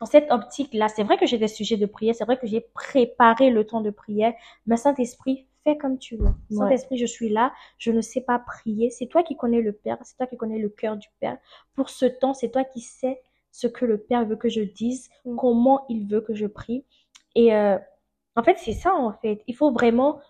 dans 0.00 0.06
cette 0.06 0.30
optique-là. 0.30 0.88
C'est 0.88 1.04
vrai 1.04 1.16
que 1.18 1.26
j'ai 1.26 1.38
des 1.38 1.48
sujets 1.48 1.76
de 1.76 1.86
prière, 1.86 2.14
c'est 2.14 2.24
vrai 2.24 2.36
que 2.38 2.46
j'ai 2.46 2.60
préparé 2.74 3.50
le 3.50 3.64
temps 3.64 3.80
de 3.80 3.90
prière, 3.90 4.32
mais 4.66 4.76
Saint-Esprit, 4.76 5.46
fais 5.64 5.76
comme 5.76 5.98
tu 5.98 6.16
veux. 6.16 6.24
Ouais. 6.24 6.56
Saint-Esprit, 6.56 6.98
je 6.98 7.06
suis 7.06 7.28
là, 7.28 7.52
je 7.78 7.92
ne 7.92 8.00
sais 8.00 8.20
pas 8.20 8.38
prier. 8.38 8.90
C'est 8.90 9.06
toi 9.06 9.22
qui 9.22 9.36
connais 9.36 9.60
le 9.60 9.72
Père, 9.72 9.98
c'est 10.02 10.16
toi 10.16 10.26
qui 10.26 10.36
connais 10.36 10.58
le 10.58 10.68
cœur 10.68 10.96
du 10.96 11.08
Père. 11.20 11.38
Pour 11.74 11.88
ce 11.90 12.06
temps, 12.06 12.34
c'est 12.34 12.50
toi 12.50 12.64
qui 12.64 12.80
sais 12.80 13.20
ce 13.52 13.66
que 13.66 13.84
le 13.84 13.98
Père 13.98 14.24
veut 14.26 14.36
que 14.36 14.48
je 14.48 14.60
dise, 14.62 15.10
Mm. 15.24 15.36
comment 15.36 15.84
il 15.88 16.06
veut 16.08 16.20
que 16.20 16.34
je 16.34 16.46
prie. 16.46 16.84
Et 17.34 17.54
euh, 17.54 17.78
en 18.36 18.42
fait, 18.42 18.56
c'est 18.58 18.72
ça, 18.72 18.94
en 18.94 19.12
fait. 19.12 19.42
Il 19.46 19.54
faut 19.54 19.70
vraiment 19.72 20.20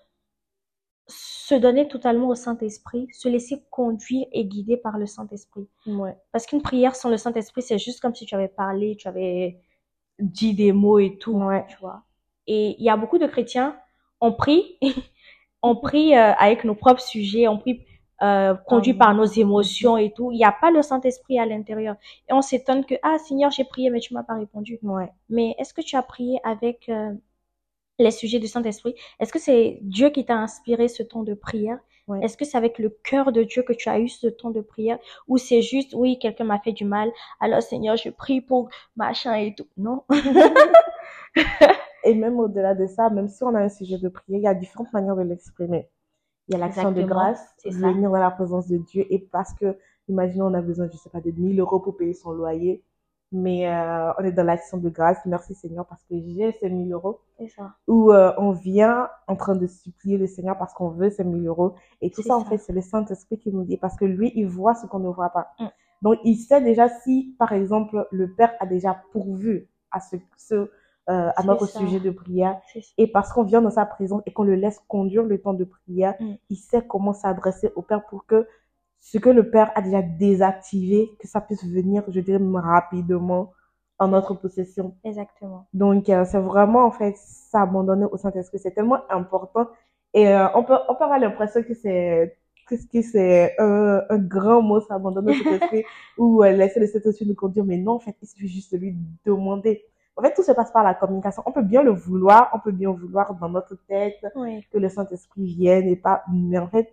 se 1.08 1.54
donner 1.54 1.88
totalement 1.88 2.28
au 2.28 2.34
Saint-Esprit, 2.34 3.08
se 3.12 3.28
laisser 3.28 3.64
conduire 3.70 4.26
et 4.32 4.44
guider 4.44 4.76
par 4.76 4.98
le 4.98 5.06
Saint-Esprit. 5.06 5.66
Ouais. 5.86 6.14
Parce 6.32 6.46
qu'une 6.46 6.62
prière 6.62 6.94
sans 6.94 7.08
le 7.08 7.16
Saint-Esprit, 7.16 7.62
c'est 7.62 7.78
juste 7.78 8.00
comme 8.00 8.14
si 8.14 8.26
tu 8.26 8.34
avais 8.34 8.48
parlé, 8.48 8.94
tu 8.96 9.08
avais 9.08 9.58
dit 10.18 10.54
des 10.54 10.72
mots 10.72 10.98
et 10.98 11.16
tout, 11.18 11.32
Ouais. 11.32 11.64
tu 11.68 11.76
vois. 11.78 12.02
Et 12.46 12.76
il 12.78 12.84
y 12.84 12.90
a 12.90 12.96
beaucoup 12.96 13.18
de 13.18 13.26
chrétiens, 13.26 13.76
on 14.20 14.32
prie, 14.32 14.78
on 15.62 15.76
prie 15.76 16.14
euh, 16.16 16.32
avec 16.34 16.64
nos 16.64 16.74
propres 16.74 17.00
sujets, 17.00 17.48
on 17.48 17.58
prie 17.58 17.84
euh, 18.20 18.54
conduit 18.66 18.94
Ah, 18.98 19.04
par 19.06 19.14
nos 19.14 19.24
émotions 19.24 19.96
et 19.96 20.12
tout. 20.12 20.32
Il 20.32 20.36
n'y 20.38 20.44
a 20.44 20.52
pas 20.52 20.70
le 20.72 20.82
Saint-Esprit 20.82 21.38
à 21.38 21.46
l'intérieur. 21.46 21.94
Et 22.28 22.32
on 22.32 22.42
s'étonne 22.42 22.84
que, 22.84 22.96
ah 23.02 23.16
Seigneur, 23.18 23.50
j'ai 23.52 23.64
prié, 23.64 23.90
mais 23.90 24.00
tu 24.00 24.12
m'as 24.12 24.24
pas 24.24 24.34
répondu. 24.34 24.78
Ouais. 24.82 25.08
Mais 25.28 25.54
est-ce 25.58 25.72
que 25.72 25.80
tu 25.82 25.94
as 25.96 26.02
prié 26.02 26.40
avec 26.44 26.88
euh, 26.88 27.12
les 27.98 28.10
sujets 28.10 28.38
du 28.38 28.46
Saint-Esprit? 28.46 28.94
Est-ce 29.20 29.32
que 29.32 29.38
c'est 29.38 29.78
Dieu 29.82 30.10
qui 30.10 30.24
t'a 30.24 30.36
inspiré 30.36 30.88
ce 30.88 31.02
temps 31.02 31.22
de 31.22 31.34
prière? 31.34 31.78
Est-ce 32.22 32.38
que 32.38 32.44
c'est 32.46 32.56
avec 32.56 32.78
le 32.78 32.88
cœur 32.88 33.32
de 33.32 33.42
Dieu 33.42 33.62
que 33.62 33.74
tu 33.74 33.88
as 33.90 34.00
eu 34.00 34.08
ce 34.08 34.26
temps 34.28 34.50
de 34.50 34.62
prière? 34.62 34.98
Ou 35.26 35.36
c'est 35.36 35.60
juste, 35.60 35.92
oui, 35.94 36.18
quelqu'un 36.18 36.44
m'a 36.44 36.58
fait 36.58 36.72
du 36.72 36.84
mal, 36.84 37.10
alors 37.38 37.62
Seigneur, 37.62 37.96
je 37.96 38.08
prie 38.08 38.40
pour 38.40 38.70
machin 38.96 39.34
et 39.34 39.54
tout? 39.54 39.66
Non. 39.76 40.04
Et 42.04 42.14
même 42.14 42.38
au-delà 42.38 42.74
de 42.74 42.86
ça, 42.86 43.10
même 43.10 43.28
si 43.28 43.42
on 43.44 43.54
a 43.54 43.60
un 43.60 43.68
sujet 43.68 43.98
de 43.98 44.08
prière, 44.08 44.38
il 44.38 44.44
y 44.44 44.46
a 44.46 44.54
différentes 44.54 44.92
manières 44.92 45.16
de 45.16 45.22
l'exprimer. 45.22 45.90
Il 46.48 46.52
y 46.52 46.54
a 46.56 46.58
l'action 46.58 46.92
de 46.92 47.02
grâce, 47.02 47.44
venir 47.66 48.10
dans 48.10 48.18
la 48.18 48.30
présence 48.30 48.68
de 48.68 48.78
Dieu. 48.78 49.04
Et 49.10 49.18
parce 49.18 49.52
que, 49.54 49.76
imaginons, 50.08 50.46
on 50.46 50.54
a 50.54 50.62
besoin, 50.62 50.88
je 50.90 50.96
sais 50.96 51.10
pas, 51.10 51.20
de 51.20 51.30
1000 51.30 51.60
euros 51.60 51.80
pour 51.80 51.96
payer 51.96 52.14
son 52.14 52.30
loyer. 52.30 52.82
Mais 53.30 53.68
euh, 53.68 54.10
on 54.18 54.24
est 54.24 54.32
dans 54.32 54.44
l'action 54.44 54.78
de 54.78 54.88
grâce. 54.88 55.18
Merci 55.26 55.54
Seigneur 55.54 55.84
parce 55.86 56.02
que 56.04 56.14
j'ai 56.18 56.52
ces 56.60 56.70
1000 56.70 56.92
euros. 56.92 57.20
C'est 57.38 57.48
ça. 57.48 57.72
Ou 57.86 58.10
euh, 58.10 58.32
on 58.38 58.52
vient 58.52 59.08
en 59.26 59.36
train 59.36 59.54
de 59.54 59.66
supplier 59.66 60.16
le 60.16 60.26
Seigneur 60.26 60.56
parce 60.56 60.72
qu'on 60.72 60.88
veut 60.88 61.10
ces 61.10 61.24
1000 61.24 61.46
euros. 61.46 61.74
Et 62.00 62.10
tout 62.10 62.22
ça, 62.22 62.36
en 62.36 62.44
fait, 62.44 62.56
c'est 62.58 62.72
le 62.72 62.80
Saint-Esprit 62.80 63.38
qui 63.38 63.52
nous 63.52 63.64
dit. 63.64 63.76
Parce 63.76 63.96
que 63.96 64.06
lui, 64.06 64.32
il 64.34 64.46
voit 64.46 64.74
ce 64.74 64.86
qu'on 64.86 64.98
ne 65.00 65.10
voit 65.10 65.28
pas. 65.30 65.48
Mm. 65.60 65.66
Donc, 66.02 66.18
il 66.24 66.36
sait 66.36 66.62
déjà 66.62 66.88
si, 66.88 67.34
par 67.38 67.52
exemple, 67.52 68.06
le 68.10 68.32
Père 68.32 68.54
a 68.60 68.66
déjà 68.66 69.02
pourvu 69.12 69.68
à 69.90 70.00
ce, 70.00 70.16
ce 70.38 70.54
euh, 70.54 70.68
à 71.06 71.42
notre 71.42 71.66
ça. 71.66 71.78
sujet 71.80 72.00
de 72.00 72.10
prière. 72.10 72.58
Et 72.96 73.06
parce 73.10 73.32
qu'on 73.32 73.42
vient 73.42 73.60
dans 73.62 73.70
sa 73.70 73.84
présence 73.84 74.22
et 74.26 74.32
qu'on 74.32 74.42
le 74.44 74.54
laisse 74.54 74.78
conduire 74.88 75.22
le 75.24 75.38
temps 75.40 75.54
de 75.54 75.64
prière, 75.64 76.14
Mm. 76.20 76.34
il 76.48 76.56
sait 76.56 76.86
comment 76.86 77.12
s'adresser 77.12 77.72
au 77.76 77.82
Père 77.82 78.04
pour 78.06 78.24
que 78.26 78.46
ce 79.00 79.18
que 79.18 79.30
le 79.30 79.50
Père 79.50 79.70
a 79.74 79.82
déjà 79.82 80.02
désactivé, 80.02 81.10
que 81.20 81.28
ça 81.28 81.40
puisse 81.40 81.64
venir, 81.64 82.04
je 82.08 82.20
dirais, 82.20 82.42
rapidement 82.54 83.52
en 83.98 84.08
notre 84.08 84.34
possession. 84.34 84.96
Exactement. 85.04 85.66
Donc, 85.72 86.08
euh, 86.08 86.24
c'est 86.24 86.38
vraiment, 86.38 86.84
en 86.84 86.90
fait, 86.90 87.14
s'abandonner 87.16 88.06
au 88.10 88.16
Saint-Esprit. 88.16 88.58
C'est 88.58 88.72
tellement 88.72 88.98
important. 89.10 89.68
Et 90.14 90.28
euh, 90.28 90.46
on 90.54 90.64
peut, 90.64 90.76
on 90.88 90.94
peut 90.94 91.04
avoir 91.04 91.18
l'impression 91.18 91.62
que 91.62 91.74
c'est 91.74 92.36
que 92.68 92.74
que 92.92 93.02
c'est 93.02 93.54
un, 93.58 94.02
un 94.10 94.18
grand 94.18 94.62
mot, 94.62 94.80
s'abandonner 94.80 95.32
au 95.32 95.42
Saint-Esprit, 95.44 95.84
ou 96.18 96.42
euh, 96.44 96.52
laisser 96.52 96.80
le 96.80 96.86
Saint-Esprit 96.86 97.26
nous 97.26 97.34
conduire. 97.34 97.64
Mais 97.64 97.78
non, 97.78 97.92
en 97.94 97.98
fait, 98.00 98.16
il 98.22 98.28
suffit 98.28 98.48
juste 98.48 98.72
de 98.72 98.78
lui 98.78 98.96
demander. 99.24 99.84
En 100.16 100.22
fait, 100.22 100.34
tout 100.34 100.42
se 100.42 100.52
passe 100.52 100.72
par 100.72 100.82
la 100.84 100.94
communication. 100.94 101.42
On 101.46 101.52
peut 101.52 101.62
bien 101.62 101.82
le 101.82 101.92
vouloir, 101.92 102.50
on 102.54 102.58
peut 102.58 102.72
bien 102.72 102.90
vouloir 102.90 103.34
dans 103.34 103.48
notre 103.48 103.76
tête 103.86 104.16
Oui. 104.34 104.64
que 104.72 104.78
le 104.78 104.88
Saint-Esprit 104.88 105.44
vienne 105.46 105.86
et 105.88 105.96
pas, 105.96 106.22
mais 106.32 106.58
en 106.58 106.68
fait, 106.68 106.88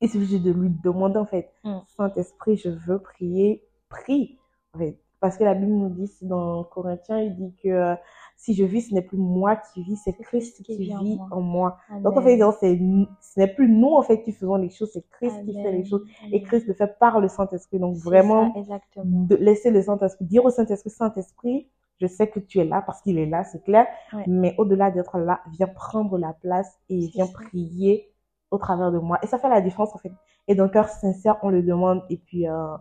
il 0.00 0.08
suffit 0.08 0.40
de 0.40 0.52
lui 0.52 0.70
demander, 0.82 1.18
en 1.18 1.26
fait, 1.26 1.50
Mm. 1.64 1.78
Saint-Esprit, 1.96 2.56
je 2.56 2.70
veux 2.70 2.98
prier, 2.98 3.64
prie. 3.88 4.38
En 4.74 4.78
fait, 4.78 4.98
parce 5.20 5.36
que 5.36 5.44
la 5.44 5.54
Bible 5.54 5.72
nous 5.72 5.88
dit, 5.90 6.10
dans 6.22 6.62
Corinthiens, 6.64 7.20
il 7.20 7.34
dit 7.34 7.52
que 7.62 7.68
euh, 7.68 7.94
si 8.36 8.54
je 8.54 8.64
vis, 8.64 8.82
ce 8.82 8.94
n'est 8.94 9.02
plus 9.02 9.18
moi 9.18 9.56
qui 9.56 9.82
vis, 9.82 9.96
c'est 9.96 10.12
Christ 10.12 10.62
qui 10.62 10.76
vit 10.76 11.18
en 11.32 11.40
moi. 11.40 11.78
Donc, 12.04 12.16
en 12.16 12.22
fait, 12.22 12.38
ce 12.38 13.40
n'est 13.40 13.48
plus 13.52 13.68
nous, 13.68 13.94
en 13.94 14.02
fait, 14.02 14.22
qui 14.22 14.30
faisons 14.32 14.54
les 14.56 14.70
choses, 14.70 14.90
c'est 14.92 15.04
Christ 15.10 15.44
qui 15.44 15.52
fait 15.54 15.62
les 15.62 15.68
Amen. 15.68 15.84
choses. 15.86 16.04
Et. 16.30 16.42
Christ 16.42 16.68
le 16.68 16.74
fait 16.74 16.96
par 17.00 17.18
le 17.20 17.26
Saint-Esprit. 17.28 17.80
Donc, 17.80 17.96
vraiment, 17.96 18.54
ça, 18.64 18.78
de 19.04 19.34
laisser 19.34 19.70
le 19.72 19.82
Saint-Esprit, 19.82 20.24
dire 20.26 20.44
au 20.44 20.50
Saint-Esprit, 20.50 20.90
Saint-Esprit, 20.90 21.68
je 22.00 22.06
sais 22.06 22.28
que 22.28 22.38
tu 22.38 22.60
es 22.60 22.64
là 22.64 22.80
parce 22.80 23.02
qu'il 23.02 23.18
est 23.18 23.26
là, 23.26 23.42
c'est 23.42 23.62
clair. 23.64 23.86
Ouais. 24.12 24.22
Mais 24.28 24.54
au-delà 24.56 24.92
d'être 24.92 25.18
là, 25.18 25.40
viens 25.50 25.66
prendre 25.66 26.16
la 26.16 26.32
place 26.32 26.78
et 26.88 27.08
viens 27.08 27.26
ça. 27.26 27.32
prier 27.32 28.12
au 28.50 28.58
travers 28.58 28.90
de 28.92 28.98
moi. 28.98 29.18
Et 29.22 29.26
ça 29.26 29.38
fait 29.38 29.48
la 29.48 29.60
différence, 29.60 29.94
en 29.94 29.98
fait. 29.98 30.12
Et 30.48 30.54
d'un 30.54 30.68
cœur 30.68 30.88
sincère, 30.88 31.36
on 31.42 31.48
le 31.50 31.62
demande. 31.62 32.02
Et 32.10 32.16
puis, 32.16 32.48
euh, 32.48 32.76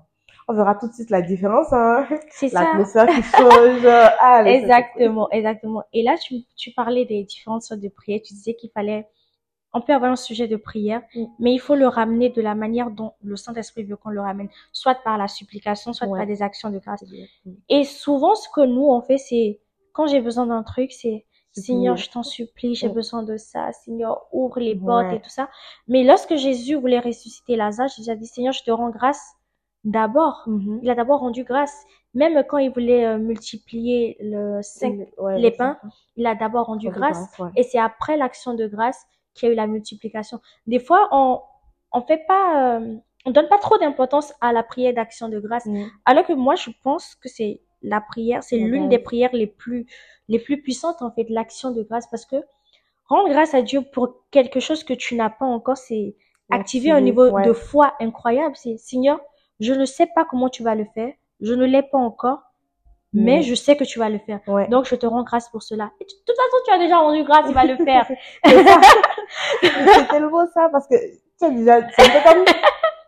on 0.48 0.54
verra 0.54 0.76
tout 0.76 0.88
de 0.88 0.94
suite 0.94 1.10
la 1.10 1.22
différence, 1.22 1.72
hein. 1.74 2.08
C'est 2.30 2.50
ça. 2.50 2.64
L'atmosphère 2.64 3.08
qui 3.08 3.22
change. 3.22 3.86
Ah. 4.20 4.44
Exactement, 4.46 5.30
exactement. 5.32 5.84
Et 5.94 6.04
là, 6.04 6.16
tu, 6.18 6.36
tu 6.56 6.72
parlais 6.72 7.06
des 7.06 7.24
différentes 7.26 7.64
sortes 7.64 7.82
de 7.82 7.90
prières. 7.90 8.22
Tu 8.26 8.34
disais 8.34 8.56
qu'il 8.56 8.70
fallait, 8.72 9.08
on 9.74 9.82
peut 9.82 9.94
avoir 9.94 10.10
un 10.12 10.16
sujet 10.16 10.48
de 10.48 10.56
prière, 10.56 11.02
Mm. 11.14 11.26
mais 11.40 11.54
il 11.54 11.60
faut 11.60 11.76
le 11.76 11.88
ramener 11.88 12.30
de 12.30 12.42
la 12.42 12.56
manière 12.56 12.90
dont 12.90 13.12
le 13.22 13.36
Saint-Esprit 13.36 13.84
veut 13.84 13.98
qu'on 13.98 14.10
le 14.10 14.22
ramène, 14.22 14.48
soit 14.72 14.96
par 15.04 15.18
la 15.18 15.28
supplication, 15.28 15.92
soit 15.94 16.08
Ouais. 16.08 16.20
par 16.20 16.28
des 16.28 16.42
actions 16.42 16.70
de 16.70 16.80
grâce. 16.80 17.04
Bien. 17.04 17.26
Et 17.70 17.84
souvent, 17.84 18.34
ce 18.36 18.48
que 18.50 18.62
nous, 18.66 18.88
on 18.88 19.02
fait, 19.02 19.18
c'est, 19.18 19.60
quand 19.92 20.08
j'ai 20.08 20.22
besoin 20.22 20.48
d'un 20.48 20.64
truc, 20.64 20.94
c'est. 20.94 21.26
Seigneur, 21.62 21.98
je 21.98 22.10
t'en 22.10 22.24
supplie, 22.24 22.76
j'ai 22.76 22.90
besoin 22.90 23.24
de 23.24 23.38
ça. 23.38 23.72
Seigneur, 23.74 24.26
ouvre 24.32 24.60
les 24.60 24.76
portes 24.76 25.06
Ouais. 25.08 25.16
et 25.18 25.22
tout 25.22 25.30
ça. 25.30 25.50
Mais 25.88 26.04
lorsque 26.04 26.36
Jésus 26.36 26.76
voulait 26.76 27.00
ressusciter 27.00 27.56
Lazare, 27.56 27.88
Jésus 27.90 28.10
a 28.10 28.16
dit, 28.16 28.26
Seigneur, 28.28 28.54
je 28.54 28.64
te 28.64 28.72
rends 28.72 28.90
grâce 28.90 29.34
d'abord. 29.84 30.44
Mhm. 30.48 30.80
Il 30.84 30.90
a 30.90 30.96
d'abord 30.96 31.20
rendu 31.22 31.44
grâce. 31.44 31.84
Même 32.14 32.44
quand 32.48 32.58
il 32.58 32.72
voulait 32.72 33.06
euh, 33.06 33.18
multiplier 33.20 34.18
le 34.20 34.60
cinq, 34.62 35.08
Ouais, 35.18 35.38
les 35.40 35.52
le 35.52 35.56
pains, 35.56 35.78
il 36.16 36.26
a 36.26 36.36
d'abord 36.36 36.66
rendu 36.68 36.90
grâce. 36.90 37.28
ouais. 37.40 37.50
Et 37.56 37.64
c'est 37.64 37.80
après 37.80 38.18
l'action 38.18 38.54
de 38.54 38.66
grâce 38.68 39.06
qu'il 39.34 39.48
y 39.48 39.50
a 39.50 39.54
eu 39.54 39.56
la 39.56 39.68
multiplication. 39.68 40.40
Des 40.66 40.80
fois, 40.80 41.08
on, 41.12 41.42
on 41.92 42.02
fait 42.02 42.26
pas, 42.28 42.80
euh, 42.80 42.96
on 43.26 43.32
donne 43.32 43.48
pas 43.50 43.60
trop 43.60 43.78
d'importance 43.78 44.34
à 44.42 44.52
la 44.52 44.64
prière 44.64 44.94
d'action 44.94 45.30
de 45.30 45.40
grâce. 45.40 45.66
Mm. 45.68 45.86
Alors 46.06 46.26
que 46.26 46.34
moi, 46.34 46.56
je 46.56 46.72
pense 46.84 47.14
que 47.16 47.30
c'est 47.30 47.62
la 47.82 48.02
prière, 48.02 48.44
c'est 48.44 48.58
l'une 48.58 48.90
des 48.90 49.00
prières 49.00 49.34
les 49.34 49.48
plus, 49.48 49.86
les 50.30 50.40
plus 50.40 50.62
puissantes, 50.62 51.02
en 51.02 51.12
fait, 51.12 51.26
l'action 51.30 51.72
de 51.72 51.84
grâce, 51.84 52.08
parce 52.08 52.26
que 52.26 52.36
rendre 53.08 53.30
grâce 53.30 53.54
à 53.54 53.62
Dieu 53.62 53.82
pour 53.82 54.16
quelque 54.32 54.60
chose 54.60 54.84
que 54.84 54.94
tu 54.94 55.16
n'as 55.16 55.30
pas 55.30 55.46
encore, 55.46 55.78
c'est 55.78 56.16
activer 56.50 56.92
un 56.92 57.02
niveau 57.02 57.30
ouais. 57.30 57.46
de 57.46 57.54
foi 57.54 57.94
incroyable. 58.00 58.56
C'est, 58.56 58.78
Seigneur, 58.78 59.20
je 59.60 59.74
ne 59.74 59.86
sais 59.86 60.08
pas 60.16 60.26
comment 60.26 60.50
tu 60.50 60.64
vas 60.64 60.76
le 60.76 60.86
faire, 60.94 61.14
je 61.42 61.54
ne 61.54 61.66
l'ai 61.66 61.84
pas 61.84 61.98
encore, 61.98 62.40
mais 63.14 63.38
Mais- 63.38 63.42
je 63.44 63.56
sais 63.56 63.78
que 63.78 63.84
tu 63.86 64.00
vas 64.00 64.10
le 64.10 64.20
faire. 64.20 64.40
Ouais. 64.48 64.68
Donc, 64.68 64.86
je 64.86 64.96
te 64.96 65.06
rends 65.06 65.24
grâce 65.24 65.50
pour 65.50 65.64
cela. 65.64 65.92
Et 66.02 66.06
tu- 66.06 66.16
de 66.16 66.22
toute 66.26 66.36
façon, 66.36 66.58
tu 66.66 66.72
as 66.74 66.78
déjà 66.80 66.98
rendu 67.00 67.24
grâce, 67.24 67.46
il 67.48 67.54
va 67.54 67.64
le 67.66 67.78
faire. 67.86 68.08
C'est 69.62 70.08
tellement 70.10 70.46
ça 70.54 70.70
parce 70.72 70.88
que 70.88 70.96
tu 70.96 71.20
sais 71.38 71.52
déjà 71.52 71.82
c'est 71.98 72.24
comme 72.24 72.44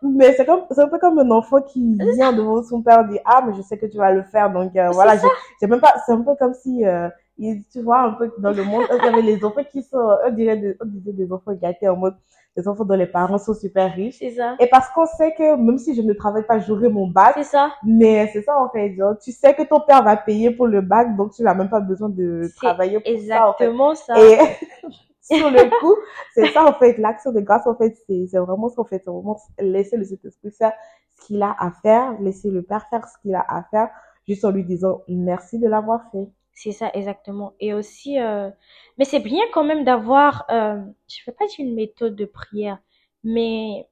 mais 0.02 0.32
c'est 0.34 0.44
comme 0.46 0.62
c'est 0.70 0.80
un 0.80 0.88
peu 0.88 0.98
comme 0.98 1.18
un 1.18 1.30
enfant 1.30 1.60
qui 1.62 1.94
vient 2.14 2.32
devant 2.32 2.62
son 2.62 2.82
père 2.82 3.04
dit 3.06 3.18
ah 3.24 3.42
mais 3.46 3.54
je 3.54 3.62
sais 3.62 3.78
que 3.78 3.86
tu 3.86 3.96
vas 3.98 4.12
le 4.12 4.22
faire 4.24 4.50
donc 4.52 4.74
euh, 4.76 4.90
voilà 4.90 5.14
j'ai 5.60 5.66
même 5.66 5.80
pas 5.80 5.94
c'est 6.06 6.12
un 6.12 6.22
peu 6.22 6.34
comme 6.38 6.54
si 6.54 6.84
euh, 6.86 7.08
il- 7.38 7.62
tu 7.72 7.80
vois 7.82 8.00
un 8.02 8.12
peu 8.12 8.30
dans 8.38 8.50
le 8.52 8.64
monde 8.64 8.84
il 8.98 9.04
y 9.04 9.08
avait 9.08 9.22
les 9.22 9.44
enfants 9.44 9.62
qui 9.70 9.82
sont 9.82 10.16
on 10.26 10.30
dirait 10.30 10.56
des, 10.56 10.76
on 10.82 10.86
disait 10.86 11.12
des 11.12 11.30
enfants 11.32 11.52
gâtés 11.54 11.88
en 11.88 11.96
mode 11.96 12.14
des 12.56 12.66
enfants 12.66 12.84
dont 12.84 12.96
les 12.96 13.06
parents 13.06 13.38
sont 13.38 13.54
super 13.54 13.94
riches 13.94 14.18
ça. 14.36 14.56
et 14.58 14.66
parce 14.68 14.88
qu'on 14.90 15.06
sait 15.06 15.32
que 15.34 15.54
même 15.56 15.78
si 15.78 15.94
je 15.94 16.02
ne 16.02 16.12
travaille 16.14 16.42
pas 16.46 16.58
j'aurai 16.58 16.88
mon 16.88 17.06
bac 17.06 17.34
C'est 17.36 17.44
ça. 17.44 17.70
mais 17.84 18.28
c'est 18.32 18.42
ça 18.42 18.58
en 18.58 18.68
fait 18.70 18.94
genre, 18.96 19.14
tu 19.22 19.30
sais 19.32 19.54
que 19.54 19.62
ton 19.62 19.80
père 19.80 20.02
va 20.02 20.16
payer 20.16 20.50
pour 20.50 20.66
le 20.66 20.80
bac 20.80 21.14
donc 21.16 21.32
tu 21.32 21.42
n'as 21.42 21.54
même 21.54 21.68
pas 21.70 21.80
besoin 21.80 22.08
de 22.08 22.50
travailler 22.56 22.98
pour 23.00 23.06
ça 23.06 23.48
en 23.48 23.54
fait 23.54 23.64
Exactement 23.66 23.94
ça. 23.94 24.14
et 24.18 24.38
sur 25.30 25.50
le 25.50 25.70
coup, 25.80 25.94
c'est 26.34 26.48
ça 26.48 26.64
en 26.64 26.74
fait, 26.74 26.98
l'action 26.98 27.32
de 27.32 27.40
grâce 27.40 27.66
en 27.66 27.76
fait, 27.76 27.96
c'est 28.08 28.38
vraiment 28.38 28.68
ce 28.68 28.76
qu'on 28.76 28.84
fait, 28.84 28.98
c'est 29.04 29.10
vraiment 29.10 29.38
laisser 29.58 29.96
le 29.96 30.04
Saint-Esprit 30.04 30.50
faire 30.52 30.72
ce 31.20 31.26
qu'il 31.26 31.42
a 31.42 31.54
à 31.58 31.70
faire, 31.82 32.20
laisser 32.20 32.50
le 32.50 32.62
Père 32.62 32.86
faire 32.90 33.06
ce 33.08 33.18
qu'il 33.22 33.34
a 33.34 33.44
à 33.48 33.62
faire, 33.70 33.88
juste 34.26 34.44
en 34.44 34.50
lui 34.50 34.64
disant 34.64 35.02
merci 35.08 35.58
de 35.58 35.68
l'avoir 35.68 36.02
fait. 36.12 36.28
C'est 36.52 36.72
ça, 36.72 36.90
exactement. 36.94 37.54
Et 37.60 37.72
aussi, 37.74 38.18
euh, 38.20 38.50
mais 38.98 39.04
c'est 39.04 39.20
bien 39.20 39.42
quand 39.52 39.64
même 39.64 39.84
d'avoir, 39.84 40.44
euh, 40.50 40.76
je 41.08 41.20
ne 41.22 41.26
vais 41.26 41.32
pas 41.32 41.46
dire 41.46 41.60
une 41.66 41.74
méthode 41.74 42.16
de 42.16 42.24
prière, 42.26 42.78
mais 43.24 43.88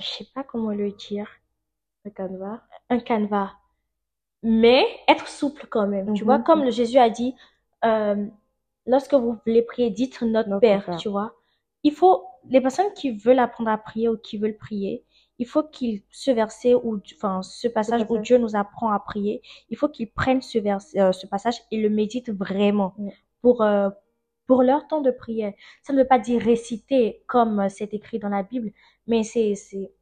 je 0.00 0.04
sais 0.06 0.26
pas 0.34 0.44
comment 0.44 0.70
le 0.72 0.92
dire, 0.92 1.28
Le 2.04 2.10
canevas. 2.10 2.60
un 2.90 3.00
canevas. 3.00 3.52
Mais 4.42 4.84
être 5.08 5.28
souple 5.28 5.66
quand 5.68 5.86
même. 5.86 6.12
Tu 6.14 6.24
Mhm. 6.24 6.26
vois, 6.26 6.38
comme 6.40 6.64
le 6.64 6.70
Jésus 6.70 6.98
a 6.98 7.10
dit, 7.10 7.34
euh, 7.84 8.26
lorsque 8.86 9.14
vous 9.14 9.36
voulez 9.44 9.62
prier, 9.62 9.90
dites 9.90 10.22
notre, 10.22 10.48
Notre 10.48 10.60
Père, 10.60 10.84
Père. 10.84 10.96
tu 10.96 11.08
vois. 11.08 11.34
Il 11.82 11.92
faut, 11.92 12.24
les 12.48 12.60
personnes 12.60 12.92
qui 12.94 13.12
veulent 13.12 13.38
apprendre 13.38 13.70
à 13.70 13.78
prier 13.78 14.08
ou 14.08 14.16
qui 14.16 14.38
veulent 14.38 14.56
prier, 14.56 15.04
il 15.38 15.46
faut 15.46 15.62
qu'ils, 15.62 16.02
ce 16.10 16.30
verset 16.30 16.74
ou, 16.74 17.00
enfin, 17.16 17.42
ce 17.42 17.68
passage 17.68 18.06
où. 18.08 18.18
Dieu 18.18 18.38
nous 18.38 18.56
apprend 18.56 18.90
à 18.90 18.98
prier, 18.98 19.42
il 19.68 19.76
faut 19.76 19.88
qu'ils 19.88 20.10
prennent 20.10 20.42
ce 20.42 20.58
verset, 20.58 20.98
euh, 21.00 21.12
ce 21.12 21.26
passage 21.26 21.56
et 21.70 21.80
le 21.80 21.90
méditent 21.90 22.30
vraiment 22.30 22.94
pour, 23.42 23.62
euh, 23.62 23.90
pour 24.46 24.62
leur 24.62 24.86
temps 24.88 25.02
de 25.02 25.10
prière. 25.10 25.52
Ça 25.82 25.92
ne 25.92 25.98
veut 25.98 26.06
pas 26.06 26.18
dire 26.18 26.40
réciter 26.40 27.22
comme 27.26 27.60
euh, 27.60 27.68
c'est 27.68 27.92
écrit 27.92 28.18
dans 28.18 28.30
la 28.30 28.42
Bible, 28.42 28.72
mais 29.06 29.22
c'est, 29.22 29.54
c'est, 29.54 29.92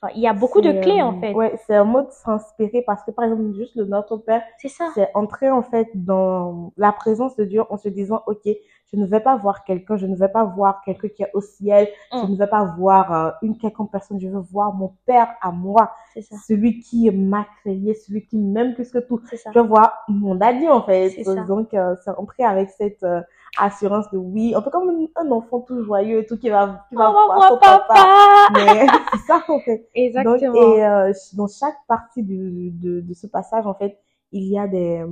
enfin, 0.00 0.12
il 0.14 0.20
y 0.22 0.26
a 0.28 0.32
beaucoup 0.32 0.60
de 0.60 0.72
clés, 0.72 1.00
euh, 1.00 1.04
en 1.04 1.20
fait. 1.20 1.32
Ouais, 1.34 1.58
c'est 1.66 1.74
un 1.74 1.84
mot 1.84 2.02
de 2.02 2.10
s'inspirer 2.10 2.82
parce 2.86 3.02
que 3.02 3.10
par 3.10 3.24
exemple, 3.24 3.52
juste 3.54 3.74
le 3.76 3.84
Notre 3.84 4.16
Père, 4.16 4.42
C'est 4.58 4.68
ça. 4.68 4.88
c'est 4.94 5.10
entrer 5.14 5.50
en 5.50 5.62
fait 5.62 5.88
dans 5.94 6.72
la 6.76 6.92
présence 6.92 7.36
de 7.36 7.44
Dieu 7.44 7.62
en 7.70 7.76
se 7.76 7.88
disant, 7.88 8.22
ok, 8.26 8.48
je 8.90 8.96
ne 8.96 9.04
vais 9.04 9.20
pas 9.20 9.36
voir 9.36 9.64
quelqu'un, 9.64 9.98
je 9.98 10.06
ne 10.06 10.16
vais 10.16 10.30
pas 10.30 10.44
voir 10.44 10.80
quelqu'un 10.82 11.08
qui 11.08 11.22
est 11.22 11.30
au 11.34 11.42
ciel, 11.42 11.88
je 12.10 12.16
Mm. 12.26 12.30
ne 12.32 12.36
vais 12.36 12.46
pas 12.46 12.64
voir 12.78 13.12
euh, 13.12 13.30
une 13.42 13.58
quelconque 13.58 13.92
personne, 13.92 14.18
je 14.18 14.28
veux 14.28 14.40
voir 14.50 14.72
mon 14.72 14.94
Père 15.04 15.28
à 15.42 15.50
moi, 15.52 15.92
C'est 16.14 16.22
ça. 16.22 16.36
celui 16.46 16.78
qui 16.80 17.10
m'a 17.10 17.44
créé, 17.60 17.92
celui 17.94 18.24
qui 18.24 18.38
m'aime 18.38 18.72
plus 18.74 18.90
que 18.90 18.98
tout. 18.98 19.20
C'est 19.28 19.36
ça. 19.36 19.50
Je 19.54 19.60
vois 19.60 19.92
mon 20.08 20.36
daddy 20.36 20.68
en 20.70 20.80
fait. 20.82 21.10
Donc 21.46 21.74
euh, 21.74 21.96
c'est 22.02 22.10
entrer 22.12 22.44
avec 22.44 22.70
cette 22.70 23.02
euh, 23.02 23.20
assurance 23.56 24.10
de 24.10 24.18
oui, 24.18 24.54
un 24.54 24.60
peu 24.60 24.70
comme 24.70 25.08
un, 25.16 25.30
enfant 25.30 25.60
tout 25.60 25.82
joyeux 25.82 26.18
et 26.18 26.26
tout 26.26 26.38
qui 26.38 26.50
va 26.50 26.84
qui 26.88 26.96
va 26.96 27.10
voir 27.10 27.48
son 27.48 27.58
papa. 27.58 27.86
papa. 27.88 28.48
Mais 28.54 28.86
c'est 29.12 29.26
ça 29.26 29.42
en 29.48 29.60
fait. 29.60 29.78
Donc, 29.78 29.86
Exactement. 29.94 30.54
et 30.54 30.84
euh, 30.84 31.12
dans 31.34 31.48
chaque 31.48 31.78
partie 31.86 32.22
du, 32.22 32.70
de, 32.70 33.00
de 33.00 33.14
ce 33.14 33.26
passage, 33.26 33.66
en 33.66 33.74
fait, 33.74 33.98
il 34.32 34.44
y 34.44 34.58
a 34.58 34.66
des, 34.66 35.02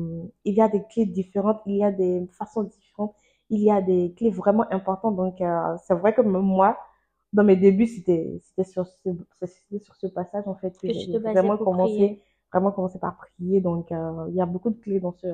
il 0.45 0.55
y 0.55 0.61
a 0.61 0.69
des 0.69 0.83
clés 0.91 1.07
différentes, 1.07 1.61
il 1.67 1.77
y 1.77 1.85
a 1.85 1.91
des 1.91 2.27
façons 2.39 2.65
différentes, 2.65 3.15
il 3.51 3.61
y 3.61 3.71
a 3.71 3.81
des 3.81 4.13
clés 4.17 4.31
vraiment 4.31 4.71
importantes. 4.71 5.17
Donc, 5.17 5.41
euh, 5.41 5.77
c'est 5.87 5.95
vrai 5.95 6.15
que 6.15 6.21
même 6.21 6.43
moi, 6.43 6.79
dans 7.33 7.45
mes 7.45 7.57
débuts, 7.57 7.87
c'était, 7.87 8.41
c'était 8.43 8.69
sur 8.69 8.87
ce, 8.87 9.11
c'était 9.47 9.85
sur 9.85 9.95
ce 9.97 10.07
passage, 10.07 10.47
en 10.47 10.55
fait, 10.55 10.77
que 10.79 10.93
j'ai 10.93 11.19
vraiment 11.19 11.57
commencé, 11.57 11.93
prier. 11.93 12.23
vraiment 12.53 12.73
commencé 12.73 12.99
par 12.99 13.17
prier. 13.17 13.61
Donc, 13.61 13.93
euh, 13.93 14.27
il 14.29 14.35
y 14.35 14.41
a 14.41 14.47
beaucoup 14.47 14.71
de 14.71 14.79
clés 14.79 15.01
dans 15.01 15.13
ce, 15.13 15.29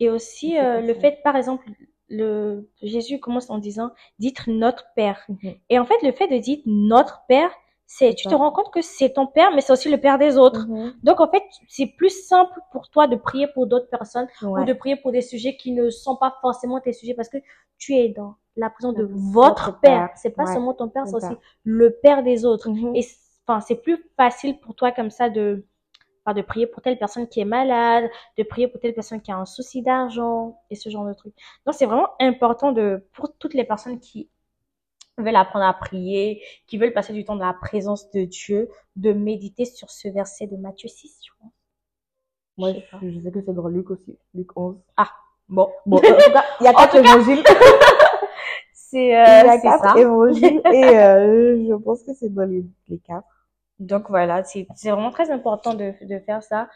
Et 0.00 0.10
aussi, 0.10 0.58
euh, 0.58 0.80
le 0.80 0.94
fait, 0.94 1.20
par 1.22 1.36
exemple, 1.36 1.64
le 2.08 2.68
Jésus 2.82 3.18
commence 3.20 3.50
en 3.50 3.58
disant, 3.58 3.90
dites 4.18 4.46
notre 4.46 4.86
Père. 4.94 5.24
Mhm. 5.28 5.54
Et 5.70 5.78
en 5.78 5.84
fait, 5.84 6.00
le 6.02 6.12
fait 6.12 6.28
de 6.28 6.38
dire 6.38 6.58
notre 6.66 7.22
Père, 7.28 7.50
c'est, 7.88 8.14
tu 8.14 8.24
ça. 8.24 8.30
te 8.30 8.34
rends 8.34 8.50
compte 8.50 8.72
que 8.72 8.82
c'est 8.82 9.10
ton 9.12 9.26
Père, 9.26 9.50
mais 9.54 9.60
c'est 9.60 9.72
aussi 9.72 9.88
le 9.88 9.98
Père 10.00 10.18
des 10.18 10.36
autres. 10.38 10.66
Mhm. 10.68 10.94
Donc, 11.04 11.20
en 11.20 11.28
fait, 11.30 11.42
c'est 11.68 11.86
plus 11.86 12.10
simple 12.26 12.58
pour 12.72 12.88
toi 12.90 13.06
de 13.06 13.16
prier 13.16 13.46
pour 13.48 13.66
d'autres 13.66 13.88
personnes 13.88 14.26
Ouais. 14.42 14.62
ou 14.62 14.64
de 14.64 14.72
prier 14.72 14.96
pour 14.96 15.12
des 15.12 15.20
sujets 15.22 15.56
qui 15.56 15.72
ne 15.72 15.90
sont 15.90 16.16
pas 16.16 16.34
forcément 16.40 16.80
tes 16.80 16.92
sujets 16.92 17.14
parce 17.14 17.28
que 17.28 17.38
tu 17.78 17.94
es 17.94 18.08
dans 18.08 18.34
la 18.56 18.70
présence 18.70 18.94
de 18.94 19.04
Votre 19.04 19.66
votre 19.66 19.80
Père. 19.80 20.10
C'est 20.16 20.30
pas 20.30 20.44
Ouais. 20.44 20.52
seulement 20.52 20.74
ton 20.74 20.88
Père, 20.88 21.06
c'est 21.06 21.14
aussi 21.16 21.36
le 21.62 21.90
Père 22.02 22.22
des 22.22 22.44
autres. 22.44 22.70
Mhm. 22.70 22.96
Et 22.96 23.06
enfin, 23.46 23.60
c'est 23.60 23.76
plus 23.76 24.02
facile 24.16 24.58
pour 24.58 24.74
toi 24.74 24.90
comme 24.92 25.10
ça 25.10 25.28
de, 25.30 25.64
de 26.34 26.42
prier 26.42 26.66
pour 26.66 26.82
telle 26.82 26.98
personne 26.98 27.28
qui 27.28 27.40
est 27.40 27.44
malade, 27.44 28.10
de 28.38 28.42
prier 28.42 28.68
pour 28.68 28.80
telle 28.80 28.94
personne 28.94 29.20
qui 29.20 29.30
a 29.32 29.36
un 29.36 29.44
souci 29.46 29.82
d'argent 29.82 30.60
et 30.70 30.74
ce 30.74 30.88
genre 30.90 31.06
de 31.06 31.14
trucs. 31.14 31.34
Donc, 31.64 31.74
c'est 31.74 31.86
vraiment 31.86 32.08
important 32.20 32.72
de, 32.72 33.04
pour 33.12 33.32
toutes 33.38 33.54
les 33.54 33.64
personnes 33.64 34.00
qui 34.00 34.28
veulent 35.18 35.36
apprendre 35.36 35.64
à 35.64 35.72
prier, 35.74 36.42
qui 36.66 36.78
veulent 36.78 36.92
passer 36.92 37.12
du 37.12 37.24
temps 37.24 37.36
dans 37.36 37.46
la 37.46 37.54
présence 37.54 38.10
de 38.10 38.24
Dieu, 38.24 38.68
de 38.96 39.12
méditer 39.12 39.64
sur 39.64 39.90
ce 39.90 40.08
verset 40.08 40.46
de 40.46 40.56
Matthieu 40.56 40.88
6, 40.88 41.20
je 41.24 41.30
pense. 41.40 41.52
Moi, 42.58 42.72
Je 42.72 42.80
sais 42.80 42.86
je, 43.02 43.10
je 43.10 43.20
sais 43.20 43.30
que 43.32 43.40
c'est 43.44 43.52
dans 43.54 43.68
Luc 43.68 43.90
aussi, 43.90 44.18
Luc 44.34 44.56
11. 44.56 44.76
Ah, 44.96 45.10
bon. 45.48 45.70
Bon, 45.86 45.96
en 45.98 46.00
tout 46.00 46.32
cas, 46.32 46.44
il 46.60 46.64
y 46.64 46.68
a 46.68 46.72
quatre 46.74 46.96
évangiles. 46.96 47.42
C'est, 48.72 49.06
Il 49.06 49.10
y 49.10 49.14
euh, 49.14 49.48
a 49.50 49.58
quatre 49.58 49.94
ça. 49.94 49.98
évangiles 50.00 50.62
et 50.72 50.84
euh, 50.96 51.66
je 51.68 51.74
pense 51.74 52.02
que 52.04 52.14
c'est 52.14 52.32
dans 52.32 52.44
les, 52.48 52.64
les 52.88 52.98
quatre. 52.98 53.26
Donc 53.78 54.08
voilà, 54.08 54.42
c'est 54.44 54.66
c'est 54.74 54.90
vraiment 54.90 55.10
très 55.10 55.30
important 55.30 55.74
de, 55.74 55.92
de 56.02 56.18
faire 56.20 56.42
ça. 56.42 56.68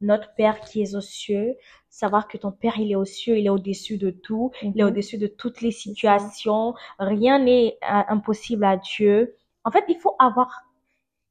Notre 0.00 0.34
Père 0.34 0.60
qui 0.60 0.82
est 0.82 0.94
aux 0.94 1.00
cieux, 1.00 1.56
savoir 1.88 2.28
que 2.28 2.36
ton 2.38 2.52
Père, 2.52 2.78
il 2.78 2.92
est 2.92 2.96
aux 2.96 3.04
cieux, 3.06 3.38
il 3.38 3.46
est 3.46 3.50
au-dessus 3.50 3.98
de 3.98 4.10
tout, 4.10 4.52
il 4.74 4.80
est 4.80 4.84
Mhm. 4.84 4.88
au-dessus 4.90 5.18
de 5.18 5.26
toutes 5.26 5.60
les 5.62 5.70
situations, 5.72 6.74
rien 6.98 7.38
n'est 7.38 7.78
euh, 7.82 8.02
impossible 8.08 8.64
à 8.64 8.76
Dieu. 8.76 9.34
En 9.64 9.70
fait, 9.70 9.84
il 9.88 9.98
faut 9.98 10.14
avoir, 10.18 10.62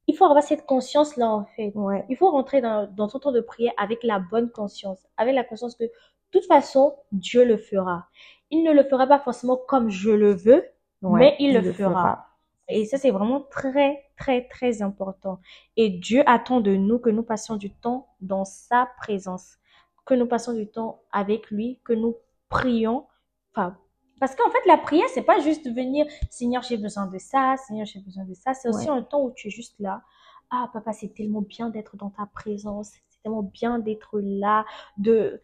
il 0.08 0.16
faut 0.16 0.24
avoir 0.26 0.42
cette 0.42 0.66
conscience-là, 0.66 1.28
en 1.30 1.44
fait. 1.56 1.76
Ouais. 1.76 2.04
Il 2.08 2.16
faut 2.16 2.30
rentrer 2.30 2.60
dans, 2.60 2.86
dans 2.92 3.08
ton 3.08 3.18
temps 3.20 3.32
de 3.32 3.40
prière 3.40 3.72
avec 3.78 4.02
la 4.04 4.18
bonne 4.20 4.50
conscience, 4.50 5.06
avec 5.16 5.34
la 5.34 5.44
conscience 5.44 5.76
que, 5.76 5.84
de 5.84 5.90
toute 6.32 6.46
façon, 6.46 6.96
Dieu 7.12 7.44
le 7.44 7.56
fera. 7.58 8.06
Il 8.50 8.62
ne 8.64 8.72
le 8.72 8.84
fera 8.84 9.06
pas 9.06 9.18
forcément 9.20 9.56
comme 9.68 9.90
je 9.90 10.10
le 10.10 10.34
veux, 10.34 10.64
Ouais, 11.02 11.20
mais 11.20 11.36
il, 11.40 11.54
le, 11.54 11.72
fera. 11.72 12.26
Et 12.68 12.84
ça, 12.86 12.98
c'est 12.98 13.10
vraiment 13.10 13.40
très, 13.42 14.04
très, 14.16 14.46
très 14.48 14.82
important. 14.82 15.40
Et 15.76 15.90
Dieu 15.90 16.22
attend 16.26 16.60
de 16.60 16.74
nous 16.74 16.98
que 16.98 17.10
nous 17.10 17.22
passions 17.22 17.56
du 17.56 17.70
temps 17.70 18.08
dans 18.20 18.44
sa 18.44 18.88
présence, 18.98 19.56
que 20.04 20.14
nous 20.14 20.26
passions 20.26 20.52
du 20.52 20.66
temps 20.68 21.02
avec 21.12 21.50
lui, 21.50 21.80
que 21.84 21.92
nous 21.92 22.16
prions. 22.48 23.06
Enfin, 23.54 23.76
parce 24.20 24.34
qu'en 24.34 24.48
fait, 24.50 24.66
la 24.66 24.78
prière, 24.78 25.08
c'est 25.12 25.22
pas 25.22 25.40
juste 25.40 25.68
venir, 25.70 26.06
Seigneur, 26.30 26.62
j'ai 26.62 26.76
besoin 26.78 27.06
de 27.06 27.18
ça, 27.18 27.56
Seigneur, 27.66 27.86
j'ai 27.86 28.00
besoin 28.00 28.24
de 28.24 28.34
ça. 28.34 28.54
C'est 28.54 28.68
aussi 28.68 28.88
Ouais. 28.90 28.96
un 28.96 29.02
temps 29.02 29.22
où 29.22 29.30
tu 29.32 29.48
es 29.48 29.50
juste 29.50 29.78
là. 29.78 30.02
Ah, 30.50 30.70
papa, 30.72 30.92
c'est 30.92 31.12
tellement 31.12 31.42
bien 31.42 31.70
d'être 31.70 31.96
dans 31.96 32.10
ta 32.10 32.24
présence. 32.26 32.92
C'est 33.10 33.20
tellement 33.22 33.42
bien 33.42 33.78
d'être 33.80 34.20
là, 34.20 34.64
de 34.96 35.40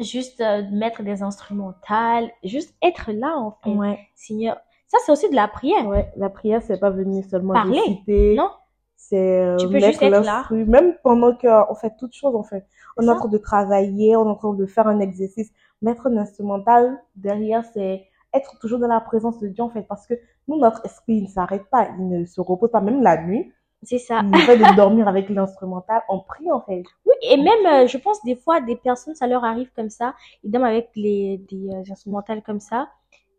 juste 0.00 0.40
euh, 0.40 0.68
mettre 0.72 1.02
des 1.04 1.22
instrumentales, 1.22 2.30
juste 2.42 2.74
être 2.82 3.12
là, 3.12 3.36
en 3.38 3.52
fait. 3.62 3.70
Ouais. 3.70 4.08
Seigneur, 4.14 4.58
ça, 4.86 4.98
c'est 5.04 5.12
aussi 5.12 5.28
de 5.30 5.34
la 5.34 5.48
prière. 5.48 5.86
Ouais, 5.86 6.12
la 6.16 6.30
prière, 6.30 6.62
c'est 6.62 6.78
pas 6.78 6.90
venir 6.90 7.24
seulement 7.24 7.54
Parler, 7.54 7.80
réciter. 7.80 8.34
Non? 8.36 8.50
C'est 8.96 9.42
euh, 9.42 9.56
Tu 9.56 9.66
peux 9.66 9.72
mettre 9.72 9.86
juste 9.88 10.02
être 10.02 10.24
là. 10.24 10.46
même 10.50 10.94
pendant 11.02 11.34
qu'on 11.34 11.74
fait 11.74 11.92
toutes 11.98 12.14
choses, 12.14 12.34
en 12.34 12.42
fait. 12.42 12.66
On 12.96 13.06
est 13.06 13.10
en 13.10 13.16
train 13.16 13.28
de 13.28 13.38
travailler, 13.38 14.16
on 14.16 14.24
est 14.24 14.30
en 14.30 14.36
train 14.36 14.54
de 14.54 14.66
faire 14.66 14.86
un 14.86 15.00
exercice. 15.00 15.50
Mettre 15.82 16.06
un 16.06 16.16
instrumental 16.16 16.98
derrière, 17.16 17.64
c'est 17.74 18.06
être 18.32 18.58
toujours 18.60 18.78
dans 18.78 18.88
la 18.88 19.00
présence 19.00 19.38
de 19.40 19.48
Dieu, 19.48 19.62
en 19.62 19.70
fait, 19.70 19.82
parce 19.82 20.06
que 20.06 20.14
nous, 20.48 20.58
notre 20.58 20.84
esprit, 20.84 21.16
il 21.16 21.24
ne 21.24 21.28
s'arrête 21.28 21.68
pas, 21.70 21.88
il 21.98 22.08
ne 22.08 22.24
se 22.24 22.40
repose 22.40 22.70
pas, 22.70 22.80
même 22.80 23.02
la 23.02 23.22
nuit. 23.22 23.52
C'est 23.82 23.98
ça. 23.98 24.22
Il 24.24 24.38
fait 24.40 24.56
de 24.56 24.76
dormir 24.76 25.08
avec 25.08 25.28
l'instrumental, 25.28 26.02
on 26.08 26.20
prie, 26.20 26.50
en 26.50 26.60
fait. 26.60 26.82
Oui, 27.06 27.14
et 27.22 27.36
même, 27.36 27.66
euh, 27.66 27.86
je 27.86 27.98
pense, 27.98 28.22
des 28.24 28.36
fois, 28.36 28.60
des 28.60 28.76
personnes, 28.76 29.14
ça 29.14 29.26
leur 29.26 29.44
arrive 29.44 29.70
comme 29.76 29.90
ça. 29.90 30.14
Ils 30.42 30.50
dorment 30.50 30.64
avec 30.64 30.90
les, 30.96 31.38
des 31.50 31.68
euh, 31.70 31.92
instrumentales 31.92 32.42
comme 32.42 32.60
ça. 32.60 32.88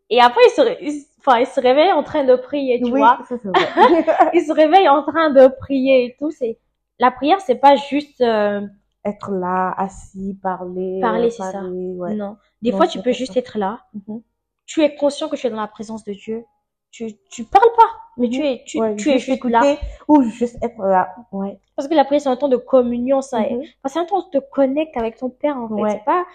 Et 0.09 0.21
après, 0.21 0.41
ils 0.47 0.51
se, 0.51 0.62
ré- 0.62 1.03
enfin, 1.19 1.39
ils 1.39 1.47
se 1.47 1.59
réveillent 1.59 1.91
en 1.91 2.03
train 2.03 2.24
de 2.24 2.35
prier, 2.35 2.79
tu 2.79 2.91
oui, 2.91 3.00
vois. 3.00 3.17
ça. 3.27 3.35
Ils 4.33 4.45
se 4.45 4.51
réveillent 4.53 4.89
en 4.89 5.01
train 5.03 5.31
de 5.31 5.47
prier 5.59 6.05
et 6.05 6.15
tout. 6.19 6.29
C'est, 6.31 6.59
la 7.00 7.12
prière, 7.12 7.41
c'est 7.41 7.55
pas 7.55 7.75
juste, 7.75 8.21
euh, 8.21 8.62
être 9.03 9.31
là, 9.31 9.74
assis, 9.77 10.38
parler. 10.41 11.00
Parler, 11.01 11.29
c'est 11.31 11.43
ça. 11.43 11.62
ouais. 11.63 12.13
Non. 12.13 12.38
Des 12.62 12.71
Non, 12.71 12.77
fois, 12.77 12.88
tu 12.88 13.01
peux 13.01 13.13
ça. 13.13 13.17
juste 13.19 13.35
être 13.38 13.57
là. 13.57 13.79
Mhm. 14.07 14.21
Tu 14.67 14.81
es 14.83 14.95
conscient 14.95 15.27
que 15.29 15.35
tu 15.35 15.45
es 15.47 15.50
dans 15.50 15.57
la 15.62 15.67
présence 15.67 16.03
de 16.03 16.13
Dieu. 16.13 16.43
Tu, 16.91 17.12
tu 17.29 17.43
parles 17.43 17.69
pas, 17.75 17.89
mais 18.17 18.29
tu 18.29 18.41
es, 18.45 18.63
tu, 18.65 18.79
Ouais, 18.79 18.95
tu 18.95 19.09
es 19.12 19.19
juste 19.19 19.43
là. 19.43 19.62
Ou 20.07 20.21
juste 20.24 20.57
être 20.63 20.79
là. 20.81 21.13
Ouais. 21.31 21.59
Parce 21.75 21.88
que 21.89 21.93
la 21.93 22.05
prière, 22.05 22.21
c'est 22.21 22.29
un 22.29 22.38
temps 22.38 22.47
de 22.47 22.55
communion, 22.57 23.21
ça. 23.21 23.39
Mhm. 23.41 23.62
Enfin, 23.83 23.88
c'est 23.88 24.00
un 24.00 24.05
temps 24.05 24.19
où 24.19 24.24
tu 24.31 24.39
te 24.39 24.43
connectes 24.51 24.95
avec 24.97 25.17
ton 25.17 25.29
père, 25.29 25.57
en 25.57 25.67
fait. 25.67 25.74
Ouais. 25.74 25.89
C'est 25.91 26.05
pas, 26.05 26.25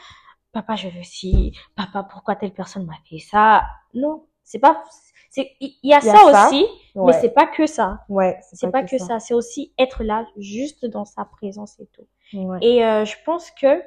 papa, 0.52 0.76
je 0.76 0.88
veux 0.88 1.02
ci, 1.02 1.56
papa, 1.76 2.02
pourquoi 2.02 2.36
telle 2.36 2.52
personne 2.52 2.86
m'a 2.86 2.96
fait 3.08 3.18
ça? 3.18 3.62
Non. 3.94 4.26
C'est 4.44 4.58
pas, 4.58 4.82
c'est, 5.30 5.52
il 5.60 5.68
y 5.84 5.92
a 5.94 6.00
Il 6.00 6.06
y 6.06 6.10
a 6.10 6.12
ça 6.12 6.32
ça. 6.32 6.48
aussi, 6.48 6.66
mais 6.96 7.12
c'est 7.20 7.30
pas 7.34 7.46
que 7.46 7.66
ça. 7.66 8.04
Ouais. 8.08 8.38
C'est 8.52 8.70
pas 8.70 8.82
que 8.82 8.98
ça. 8.98 9.20
C'est 9.20 9.34
aussi 9.34 9.72
être 9.78 10.02
là, 10.02 10.26
juste 10.36 10.84
dans 10.86 11.04
sa 11.04 11.24
présence 11.24 11.78
et 11.78 11.86
tout. 11.86 12.06
Ouais. 12.32 12.58
Et 12.62 12.84
euh, 12.84 13.04
je 13.04 13.14
pense 13.24 13.50
que 13.52 13.80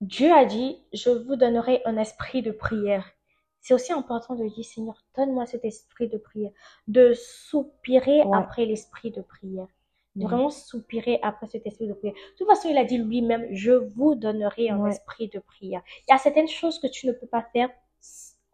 Dieu 0.00 0.32
a 0.32 0.44
dit, 0.44 0.82
je 0.92 1.10
vous 1.10 1.36
donnerai 1.36 1.82
un 1.84 1.96
esprit 1.98 2.42
de 2.42 2.50
prière. 2.50 3.10
C'est 3.60 3.72
aussi 3.74 3.92
important 3.92 4.34
de 4.34 4.46
dire, 4.46 4.64
Seigneur, 4.64 5.02
donne-moi 5.16 5.46
cet 5.46 5.64
esprit 5.64 6.08
de 6.08 6.18
prière, 6.18 6.50
de 6.86 7.12
soupirer 7.14 8.22
Ouais. 8.22 8.36
après 8.36 8.66
l'esprit 8.66 9.10
de 9.10 9.22
prière, 9.22 9.66
de 10.16 10.24
Ouais. 10.24 10.30
vraiment 10.30 10.50
soupirer 10.50 11.18
après 11.22 11.46
cet 11.48 11.66
esprit 11.66 11.88
de 11.88 11.92
prière. 11.94 12.14
De 12.14 12.36
toute 12.38 12.46
façon, 12.46 12.68
il 12.68 12.78
a 12.78 12.84
dit 12.84 12.98
lui-même, 12.98 13.46
je 13.50 13.72
vous 13.72 14.14
donnerai 14.14 14.70
un 14.70 14.78
Ouais. 14.78 14.90
esprit 14.90 15.28
de 15.28 15.40
prière. 15.40 15.82
Il 16.06 16.12
y 16.12 16.14
a 16.14 16.18
certaines 16.18 16.48
choses 16.48 16.78
que 16.78 16.86
tu 16.86 17.06
ne 17.06 17.12
peux 17.12 17.26
pas 17.26 17.42
faire 17.52 17.68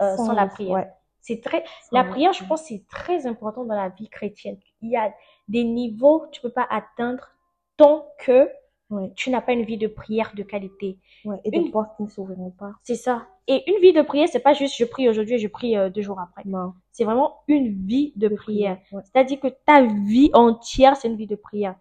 euh, 0.01 0.17
sans, 0.17 0.33
la 0.33 0.47
prière. 0.47 0.73
Ouais. 0.73 0.89
C'est 1.21 1.43
très, 1.43 1.63
Sans 1.91 1.99
la 1.99 2.05
prière, 2.05 2.33
je 2.33 2.45
pense, 2.45 2.65
c'est 2.65 2.83
très 2.89 3.27
important 3.27 3.65
dans 3.65 3.75
la 3.77 3.91
vie 3.91 4.09
chrétienne. 4.09 4.59
Il 4.81 4.91
y 4.91 4.97
a 4.97 5.13
des 5.49 5.65
niveaux 5.65 6.21
que 6.21 6.31
tu 6.31 6.41
peux 6.41 6.53
pas 6.53 6.67
atteindre 6.71 7.29
tant 7.77 8.07
que 8.19 8.49
Ouais. 8.91 9.13
tu 9.15 9.31
n'as 9.31 9.41
pas 9.41 9.53
une 9.53 9.63
vie 9.63 9.79
de 9.79 9.87
prière 9.87 10.33
de 10.37 10.43
qualité. 10.43 10.99
Ouais. 11.25 11.41
Et 11.45 11.57
Une- 11.57 11.65
des 11.65 11.71
portes 11.71 11.97
qui 11.97 12.03
ne 12.03 12.09
s'ouvriront 12.09 12.51
pas. 12.51 12.73
C'est 12.83 12.97
ça. 12.97 13.23
Et 13.47 13.63
une 13.71 13.81
vie 13.81 13.93
de 13.93 14.03
prière, 14.03 14.29
c'est 14.31 14.41
pas 14.41 14.53
juste 14.53 14.77
je 14.77 14.85
prie 14.85 15.09
aujourd'hui 15.09 15.35
et 15.35 15.39
je 15.39 15.49
prie 15.49 15.77
euh, 15.77 15.91
deux 15.91 16.03
jours 16.03 16.19
après. 16.21 16.43
Non. 16.45 16.75
C'est 16.93 17.05
vraiment 17.05 17.37
une 17.49 17.69
vie 17.87 18.13
de 18.17 18.29
De 18.29 18.35
prière. 18.35 18.79
Ouais. 18.93 19.03
C'est-à-dire 19.05 19.39
que 19.41 19.49
ta 19.67 19.83
vie 19.83 20.31
entière, 20.35 20.97
c'est 20.97 21.09
une 21.09 21.17
vie 21.17 21.27
de 21.27 21.37
prière. 21.37 21.75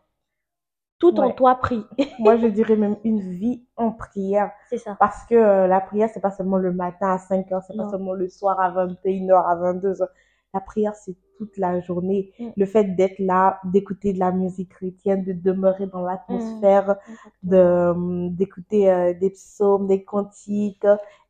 Tout 0.99 1.17
en 1.19 1.31
toi 1.31 1.55
prie. 1.55 1.83
Moi, 2.19 2.35
je 2.37 2.47
dirais 2.47 2.75
même 2.75 2.97
une 3.05 3.21
vie 3.21 3.63
en 3.77 3.91
prière. 3.91 4.51
c'est 4.69 4.77
ça. 4.77 4.97
Parce 4.99 5.23
que 5.25 5.35
euh, 5.35 5.65
la 5.67 5.79
prière, 5.79 6.09
c'est 6.13 6.19
pas 6.19 6.31
seulement 6.31 6.57
le 6.57 6.73
matin 6.73 7.13
à 7.13 7.17
5 7.17 7.49
heures, 7.53 7.63
c'est 7.63 7.75
pas 7.77 7.87
seulement 7.89 8.13
le 8.13 8.27
soir 8.27 8.59
à 8.59 8.69
21 8.69 9.29
heures, 9.29 9.47
à 9.47 9.55
22 9.55 10.01
heures. 10.01 10.09
La 10.53 10.61
prière, 10.61 10.95
c'est 10.95 11.15
toute 11.37 11.57
la 11.57 11.79
journée. 11.79 12.31
Mm. 12.39 12.49
Le 12.57 12.65
fait 12.65 12.83
d'être 12.95 13.19
là, 13.19 13.59
d'écouter 13.65 14.13
de 14.13 14.19
la 14.19 14.31
musique 14.31 14.69
chrétienne, 14.69 15.23
de 15.23 15.33
demeurer 15.33 15.87
dans 15.87 16.01
Mm. 16.01 16.05
l'atmosphère, 16.07 16.95
de 17.43 17.57
euh, 17.57 18.29
d'écouter 18.31 18.91
euh, 18.91 19.13
des 19.13 19.29
psaumes, 19.31 19.87
des 19.87 20.03
cantiques, 20.03 20.85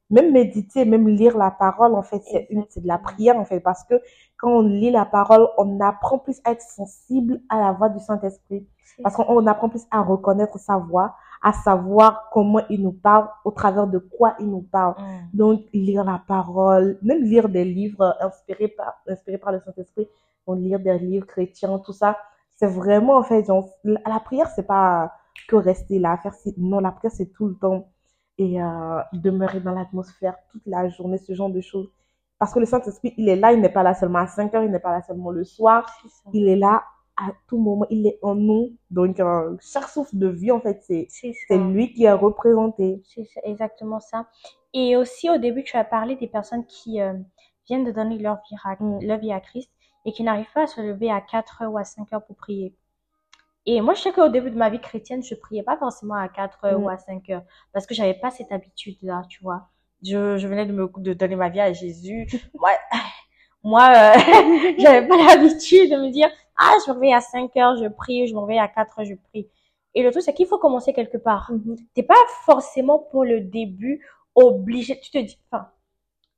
même 0.09 0.31
méditer, 0.31 0.85
même 0.85 1.07
lire 1.07 1.38
la 1.38 1.51
parole, 1.51 1.93
en 1.93 2.01
fait, 2.01 2.21
c'est 2.23 2.47
une, 2.49 2.65
c'est 2.69 2.81
de 2.81 2.88
la 2.88 2.97
prière, 2.97 3.38
en 3.38 3.45
fait, 3.45 3.59
parce 3.59 3.83
que 3.83 3.95
quand 4.38 4.49
on 4.51 4.61
lit 4.61 4.89
la 4.91 5.05
parole, 5.05 5.47
on 5.57 5.79
apprend 5.81 6.17
plus 6.17 6.39
à 6.45 6.51
être 6.53 6.61
sensible 6.63 7.41
à 7.49 7.59
la 7.59 7.71
voix 7.73 7.89
du 7.89 7.99
Saint-Esprit. 7.99 8.65
Parce 9.03 9.15
qu'on 9.15 9.25
on 9.27 9.45
apprend 9.47 9.69
plus 9.69 9.85
à 9.91 10.01
reconnaître 10.01 10.57
sa 10.59 10.77
voix, 10.77 11.15
à 11.41 11.53
savoir 11.53 12.29
comment 12.31 12.62
il 12.69 12.81
nous 12.81 12.91
parle, 12.91 13.29
au 13.46 13.51
travers 13.51 13.88
de 13.88 14.00
quoi 14.00 14.36
il 14.39 14.50
nous 14.50 14.62
parle. 14.62 14.96
Mm. 15.00 15.38
Donc, 15.38 15.62
lire 15.74 16.03
la 16.03 16.22
parole, 16.27 16.98
même 17.01 17.24
lire 17.24 17.48
des 17.50 17.65
livres 17.65 18.15
inspirés 18.19 18.67
par, 18.67 19.01
inspirés 19.08 19.38
par 19.38 19.51
le 19.51 19.60
Saint-Esprit, 19.60 20.08
donc 20.48 20.60
lire 20.60 20.79
des 20.79 20.98
livres 21.00 21.25
chrétiens, 21.25 21.79
tout 21.79 21.93
ça, 21.93 22.17
c'est 22.55 22.67
vraiment, 22.67 23.17
en 23.17 23.24
fait, 23.24 23.46
genre, 23.46 23.69
la, 23.84 24.19
prière, 24.19 24.50
c'est 24.50 24.67
pas 24.67 25.13
que 25.48 25.55
rester 25.55 25.98
là, 26.00 26.17
faire 26.17 26.34
ci. 26.34 26.53
Non, 26.58 26.79
la 26.79 26.91
prière, 26.91 27.12
c'est 27.12 27.31
tout 27.31 27.48
le 27.48 27.55
temps. 27.55 27.88
Et 28.38 28.62
euh, 28.62 29.01
demeurer 29.13 29.60
dans 29.60 29.74
l'atmosphère 29.74 30.36
toute 30.51 30.65
la 30.65 30.88
journée, 30.89 31.17
ce 31.17 31.34
genre 31.34 31.50
de 31.50 31.62
choses. 31.62 31.89
Parce 32.38 32.53
que 32.53 32.60
le 32.60 32.65
Saint-Esprit, 32.65 33.13
il 33.17 33.27
est 33.27 33.36
là, 33.36 33.51
il 33.51 33.62
n'est 33.62 33.69
pas 33.69 33.84
là 33.84 33.93
seulement 33.93 34.19
à 34.19 34.27
5 34.27 34.53
heures, 34.53 34.63
il 34.63 34.72
n'est 34.72 34.79
pas 34.79 34.92
là 34.92 35.01
seulement 35.01 35.29
le 35.29 35.44
soir, 35.44 35.85
il 36.33 36.48
est 36.48 36.55
là 36.55 36.83
à 37.20 37.32
tout 37.48 37.58
moment, 37.58 37.86
il 37.90 38.08
est 38.08 38.20
en 38.22 38.36
nous. 38.36 38.72
Donc, 38.92 39.20
euh, 39.20 39.55
chaque 39.62 39.90
souffle 39.90 40.18
de 40.18 40.27
vie, 40.27 40.51
en 40.51 40.62
fait, 40.62 40.82
c'est 40.84 41.58
lui 41.58 41.94
qui 41.94 42.05
est 42.05 42.12
représenté. 42.14 43.01
C'est 43.05 43.27
exactement 43.44 44.00
ça. 44.00 44.27
Et 44.74 44.96
aussi, 44.96 45.29
au 45.29 45.38
début, 45.38 45.64
tu 45.64 45.75
as 45.77 45.84
parlé 45.84 46.16
des 46.16 46.27
personnes 46.27 46.66
qui 46.66 47.01
euh, 47.01 47.14
viennent 47.68 47.84
de 47.86 47.92
donner 47.92 48.18
leur 48.18 48.38
vie, 48.50 48.55
à, 48.64 48.75
Mm. 48.79 49.00
leur 49.03 49.20
vie 49.20 49.32
à 49.34 49.40
Christ 49.40 49.70
et 50.05 50.12
qui 50.14 50.24
n'arrivent 50.24 50.51
pas 50.53 50.64
à 50.64 50.68
se 50.68 50.82
lever 50.82 51.12
à 51.12 51.22
4 51.22 51.62
heures 51.64 51.72
ou 51.74 51.77
à 51.77 51.84
5 51.84 52.12
heures 52.14 52.25
pour 52.25 52.36
prier. 52.36 52.74
Et 53.66 53.82
moi, 53.82 53.94
je 53.94 54.01
sais 54.01 54.12
qu'au 54.12 54.29
début 54.29 54.51
de 54.51 54.58
ma 54.58 54.70
vie 54.70 54.79
chrétienne, 54.79 55.22
je 55.24 55.36
priais 55.36 55.64
pas 55.64 55.77
forcément 55.77 56.16
à 56.16 56.27
4 56.29 56.66
heures 56.66 56.79
Mm. 56.79 56.84
ou 56.84 56.90
à 56.90 56.98
5 56.98 57.29
heures 57.29 57.44
parce 57.74 57.86
que 57.86 57.94
j'avais 57.94 58.14
pas 58.16 58.32
cette 58.32 58.51
habitude-là, 58.51 59.24
tu 59.29 59.44
vois. 59.44 59.68
Je, 60.03 60.38
je 60.38 60.48
venais 60.48 60.66
de 60.66 60.72
me 60.74 60.90
de 60.98 61.14
donner 61.14 61.36
ma 61.36 61.50
vie 61.50 61.60
à 61.60 61.74
Jésus. 61.74 62.27
Moi, 62.60 62.70
moi 63.64 63.90
euh, 63.92 64.14
j'avais 64.79 65.08
pas 65.08 65.18
l'habitude 65.18 65.92
de 65.92 65.98
me 65.98 66.10
dire, 66.12 66.29
ah, 66.59 66.75
je 66.85 66.91
me 66.91 66.95
réveille 66.95 67.13
à 67.13 67.22
5 67.22 67.55
heures, 67.57 67.77
je 67.77 67.87
prie, 67.87 68.27
je 68.27 68.33
me 68.33 68.39
réveille 68.39 68.59
à 68.59 68.67
4 68.67 69.00
heures, 69.00 69.05
je 69.05 69.15
prie. 69.15 69.48
Et 69.95 70.03
le 70.03 70.11
truc, 70.11 70.24
c'est 70.24 70.33
qu'il 70.33 70.45
faut 70.45 70.59
commencer 70.59 70.93
quelque 70.93 71.17
part 71.17 71.51
t'es 71.95 72.03
pas 72.03 72.13
forcément 72.45 73.00
pour 73.00 73.24
le 73.24 73.41
début 73.41 74.05
obligé. 74.35 75.00
Tu 75.00 75.09
te 75.09 75.17
dis, 75.17 75.37
enfin, 75.51 75.69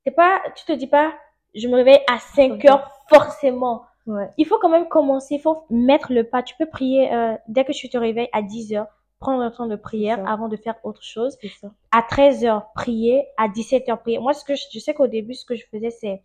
t'es 0.06 0.12
pas, 0.12 0.42
tu 0.56 0.66
te 0.66 0.72
dis 0.72 0.88
pas, 0.88 1.14
je 1.54 1.68
me 1.68 1.76
réveille 1.76 2.00
à 2.10 2.20
5 2.20 2.54
Ok. 2.54 2.66
heures 2.66 2.92
forcément. 3.10 3.84
Ouais. 4.08 4.30
Il 4.38 4.46
faut 4.46 4.58
quand 4.60 4.70
même 4.70 4.88
commencer, 4.88 5.36
il 5.36 5.42
faut 5.42 5.66
mettre 5.70 6.12
le 6.14 6.24
pas. 6.24 6.44
Tu 6.44 6.56
peux 6.58 6.66
prier 6.66 7.14
euh, 7.14 7.36
dès 7.48 7.66
que 7.66 7.72
tu 7.72 7.90
te 7.90 7.98
réveilles 7.98 8.30
à 8.32 8.42
10 8.42 8.74
heures, 8.74 8.88
prendre 9.20 9.44
le 9.44 9.52
temps 9.52 9.68
de 9.68 9.76
prière 9.76 10.28
avant 10.28 10.48
de 10.48 10.56
faire 10.56 10.76
autre 10.84 11.04
chose. 11.04 11.38
Ça. 11.60 11.72
À 11.92 12.02
13 12.02 12.46
heures, 12.46 12.72
prier. 12.74 13.28
À 13.38 13.48
17 13.48 13.90
heures, 13.90 14.02
prier. 14.02 14.18
Moi, 14.20 14.34
ce 14.34 14.44
que 14.44 14.56
je, 14.56 14.64
je 14.72 14.80
sais 14.80 14.94
qu'au 14.94 15.08
début, 15.08 15.34
ce 15.34 15.46
que 15.46 15.56
je 15.56 15.66
faisais, 15.68 15.92
c'est, 15.92 16.24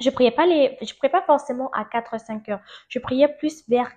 je 0.00 0.10
priais 0.10 0.30
pas 0.32 0.46
les, 0.46 0.76
je 0.82 0.94
priais 0.94 1.10
pas 1.10 1.22
forcément 1.22 1.70
à 1.72 1.84
4 1.84 2.18
5 2.20 2.48
heures. 2.48 2.60
Je 2.88 2.98
priais 2.98 3.28
plus 3.28 3.62
vers 3.68 3.90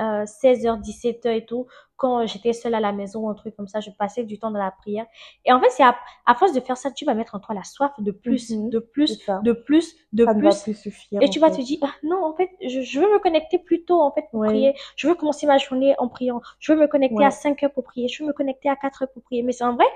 euh, 0.00 0.26
16 0.26 0.66
heures, 0.66 0.78
17 0.78 1.24
heures 1.26 1.34
et 1.34 1.46
tout. 1.46 1.66
Quand 1.96 2.26
j'étais 2.26 2.52
seule 2.52 2.74
à 2.74 2.80
la 2.80 2.92
maison 2.92 3.20
ou 3.20 3.28
un 3.30 3.34
truc 3.34 3.54
comme 3.56 3.68
ça, 3.68 3.78
je 3.80 3.90
passais 3.90 4.24
du 4.24 4.38
temps 4.38 4.50
dans 4.50 4.58
la 4.58 4.72
prière. 4.72 5.06
Et 5.44 5.52
en 5.52 5.60
fait, 5.60 5.70
c'est 5.70 5.84
à, 5.84 5.96
à 6.26 6.34
force 6.34 6.52
de 6.52 6.60
faire 6.60 6.76
ça, 6.76 6.90
tu 6.90 7.04
vas 7.04 7.14
mettre 7.14 7.36
en 7.36 7.40
toi 7.40 7.54
la 7.54 7.62
soif 7.62 7.92
de 7.98 8.10
plus, 8.10 8.50
Mhm. 8.50 8.68
de 8.70 8.78
plus, 8.80 9.20
de 9.40 9.52
plus, 9.52 9.94
de 10.12 10.24
ça 10.24 10.34
ne 10.34 10.42
va 10.42 10.54
plus. 10.54 10.72
suffire. 10.74 11.22
Et 11.22 11.30
tu 11.30 11.38
vas 11.38 11.50
fait. 11.50 11.58
te 11.58 11.62
dire, 11.62 11.78
ah, 11.82 11.92
non, 12.02 12.24
en 12.24 12.34
fait, 12.34 12.50
je, 12.60 12.80
je 12.80 12.98
veux 13.00 13.06
me 13.12 13.20
connecter 13.20 13.58
plus 13.60 13.84
tôt, 13.84 14.00
en 14.00 14.10
fait, 14.12 14.24
pour 14.32 14.40
Ouais. 14.40 14.48
prier. 14.48 14.74
Je 14.96 15.06
veux 15.06 15.14
commencer 15.14 15.46
ma 15.46 15.58
journée 15.58 15.94
en 15.98 16.08
priant. 16.08 16.40
Je 16.58 16.72
veux 16.72 16.80
me 16.80 16.88
connecter 16.88 17.14
Ouais. 17.14 17.24
à 17.24 17.30
5 17.30 17.62
heures 17.62 17.72
pour 17.72 17.84
prier. 17.84 18.08
Je 18.08 18.22
veux 18.22 18.28
me 18.28 18.32
connecter 18.34 18.68
à 18.68 18.74
4 18.76 19.02
heures 19.02 19.12
pour 19.12 19.22
prier. 19.22 19.42
Mais 19.44 19.52
c'est 19.52 19.64
en 19.64 19.74
vrai, 19.74 19.86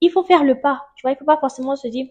il 0.00 0.10
faut 0.10 0.22
faire 0.24 0.44
le 0.44 0.60
pas. 0.60 0.86
Tu 0.96 1.02
vois, 1.02 1.12
il 1.12 1.16
faut 1.16 1.24
pas 1.24 1.38
forcément 1.38 1.76
se 1.76 1.88
dire, 1.88 2.06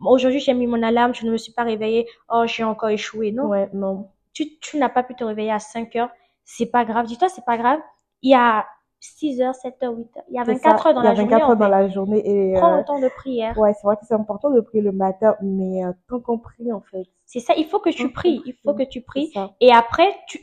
aujourd'hui, 0.00 0.40
j'ai 0.40 0.54
mis 0.54 0.66
mon 0.66 0.82
alarme, 0.82 1.14
je 1.14 1.24
ne 1.26 1.30
me 1.32 1.36
suis 1.36 1.52
pas 1.52 1.62
réveillée. 1.64 2.06
Oh, 2.30 2.44
j'ai 2.46 2.64
encore 2.64 2.90
échoué. 2.90 3.32
Non. 3.32 3.46
Ouais, 3.48 3.68
non. 3.72 4.10
Tu, 4.32 4.58
tu 4.60 4.76
n'as 4.78 4.88
pas 4.88 5.02
pu 5.02 5.14
te 5.14 5.24
réveiller 5.24 5.52
à 5.52 5.58
5 5.58 5.96
heures. 5.96 6.10
C'est 6.44 6.66
pas 6.70 6.84
grave. 6.84 7.06
Dis-toi, 7.06 7.28
c'est 7.28 7.44
pas 7.44 7.56
grave. 7.58 7.80
Il 8.22 8.30
y 8.30 8.34
a 8.34 8.66
6 9.00 9.40
heures, 9.40 9.54
7 9.54 9.82
heures, 9.82 9.94
8 9.96 10.16
heures. 10.16 10.24
Il 10.28 10.34
y 10.34 10.38
a 10.38 10.44
C'est 10.44 10.52
24 10.54 10.82
ça. 10.82 10.88
heures 10.88 10.94
dans 10.94 11.02
Il 11.02 11.04
y 11.04 11.08
a 11.08 11.10
la 11.10 11.14
journée. 11.16 11.30
24 11.32 11.46
en 11.46 11.50
heures 11.50 11.56
dans 11.56 11.64
fait. 11.64 11.70
la 11.70 11.88
journée 11.88 12.22
et 12.24 12.54
Prends 12.54 12.74
euh, 12.74 12.78
le 12.78 12.84
temps 12.84 13.00
de 13.00 13.08
prière. 13.08 13.56
ouais, 13.58 13.72
c'est 13.74 13.84
vrai 13.86 13.96
que 13.96 14.04
c'est 14.06 14.14
important 14.14 14.50
de 14.50 14.60
prier 14.60 14.82
le 14.82 14.92
matin, 14.92 15.36
mais 15.42 15.84
euh, 15.84 15.92
tant 16.08 16.20
qu'on 16.20 16.38
prie 16.38 16.72
en 16.72 16.80
fait. 16.80 17.04
C'est 17.26 17.40
ça. 17.40 17.54
Il 17.56 17.66
faut 17.66 17.78
que 17.80 17.90
tu 17.90 18.10
pries. 18.12 18.42
Il 18.46 18.54
faut 18.64 18.74
que 18.74 18.82
tu 18.82 19.00
pries. 19.02 19.32
Et 19.60 19.72
après, 19.72 20.08
tu, 20.28 20.38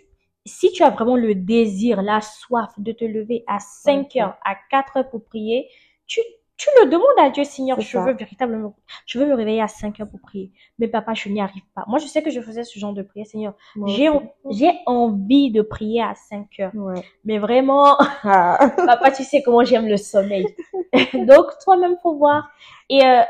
si 0.45 0.71
tu 0.71 0.83
as 0.83 0.89
vraiment 0.89 1.15
le 1.17 1.35
désir, 1.35 2.01
la 2.01 2.21
soif 2.21 2.71
de 2.77 2.91
te 2.93 3.05
lever 3.05 3.43
à 3.47 3.59
5 3.59 4.05
Ok. 4.07 4.15
heures, 4.17 4.37
à 4.45 4.55
4 4.71 4.97
heures 4.97 5.09
pour 5.09 5.23
prier, 5.23 5.67
tu, 6.05 6.21
tu 6.57 6.69
le 6.81 6.89
demandes 6.89 7.05
à 7.19 7.29
Dieu, 7.29 7.43
Seigneur, 7.43 7.79
je 7.79 7.87
ça. 7.87 8.03
veux 8.03 8.13
véritablement, 8.13 8.75
je 9.05 9.19
veux 9.19 9.27
me 9.27 9.35
réveiller 9.35 9.61
à 9.61 9.67
5 9.67 9.99
heures 9.99 10.09
pour 10.09 10.19
prier. 10.19 10.51
Mais 10.79 10.87
papa, 10.87 11.13
je 11.13 11.29
n'y 11.29 11.39
arrive 11.39 11.63
pas. 11.75 11.83
Moi, 11.87 11.99
je 11.99 12.07
sais 12.07 12.23
que 12.23 12.31
je 12.31 12.41
faisais 12.41 12.63
ce 12.63 12.79
genre 12.79 12.93
de 12.93 13.03
prière, 13.03 13.27
Seigneur. 13.27 13.53
J'ai, 13.85 14.09
j'ai 14.49 14.71
envie 14.87 15.51
de 15.51 15.61
prier 15.61 16.01
à 16.01 16.15
5 16.15 16.47
heures. 16.59 16.71
Ouais. 16.73 17.01
Mais 17.25 17.37
vraiment, 17.37 17.95
Ah. 18.23 18.71
papa, 18.85 19.11
tu 19.11 19.23
sais 19.23 19.41
comment 19.43 19.63
j'aime 19.63 19.87
le 19.87 19.97
sommeil. 19.97 20.45
Donc, 21.13 21.45
toi-même, 21.63 21.95
faut 22.01 22.15
voir. 22.15 22.49
Et, 22.89 23.05
euh, 23.05 23.21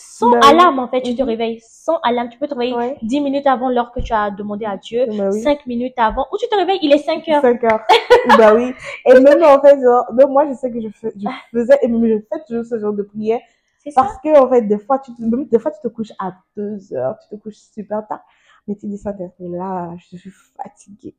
sans 0.00 0.30
Ben 0.30 0.38
oui. 0.42 0.48
alarme, 0.50 0.78
en 0.78 0.86
fait, 0.88 1.02
tu 1.02 1.14
te 1.16 1.22
Mhm. 1.22 1.28
réveilles. 1.28 1.60
Sans 1.60 1.98
alarme, 2.04 2.28
tu 2.28 2.38
peux 2.38 2.46
te 2.46 2.54
réveiller 2.54 2.76
Ouais. 2.76 2.96
10 3.02 3.20
minutes 3.20 3.46
avant 3.48 3.68
l'heure 3.68 3.90
que 3.90 3.98
tu 4.00 4.12
as 4.12 4.30
demandé 4.30 4.64
à 4.64 4.76
Dieu. 4.76 5.06
Bah 5.16 5.30
oui. 5.32 5.42
5 5.42 5.66
minutes 5.66 5.94
avant, 5.96 6.24
ou 6.32 6.36
tu 6.38 6.46
te 6.48 6.54
réveilles, 6.54 6.78
il 6.82 6.92
est 6.92 6.98
5 6.98 7.28
heures. 7.28 7.42
5 7.42 7.64
heures. 7.64 7.80
bah 8.38 8.54
oui. 8.54 8.72
Et 9.06 9.18
même 9.18 9.42
en 9.42 9.60
fait, 9.60 9.80
genre, 9.82 10.04
même 10.12 10.28
moi, 10.30 10.46
je 10.48 10.54
sais 10.54 10.70
que 10.70 10.80
je, 10.80 10.88
fais, 10.90 11.12
je 11.16 11.26
faisais, 11.52 11.78
et 11.82 11.88
même 11.88 12.06
je 12.06 12.18
fais 12.32 12.44
toujours 12.46 12.64
ce 12.64 12.78
genre 12.78 12.92
de 12.92 13.02
prière. 13.02 13.40
C'est 13.82 13.90
ça. 13.90 14.02
Parce 14.02 14.18
que, 14.18 14.38
en 14.38 14.48
fait, 14.48 14.62
des 14.62 14.78
fois, 14.78 14.98
tu, 15.00 15.12
te- 15.14 15.20
même 15.22 15.46
des 15.46 15.58
fois, 15.58 15.72
tu 15.72 15.80
te 15.82 15.88
couches 15.88 16.12
à 16.20 16.32
2 16.56 16.92
heures, 16.94 17.16
tu 17.20 17.36
te 17.36 17.42
couches 17.42 17.56
super 17.56 18.06
tard. 18.06 18.20
Mais 18.68 18.76
tu 18.76 18.86
dis 18.86 18.98
ça, 18.98 19.12
t'es 19.12 19.30
là, 19.40 19.94
je 19.96 20.16
suis 20.16 20.30
fatiguée. 20.56 21.14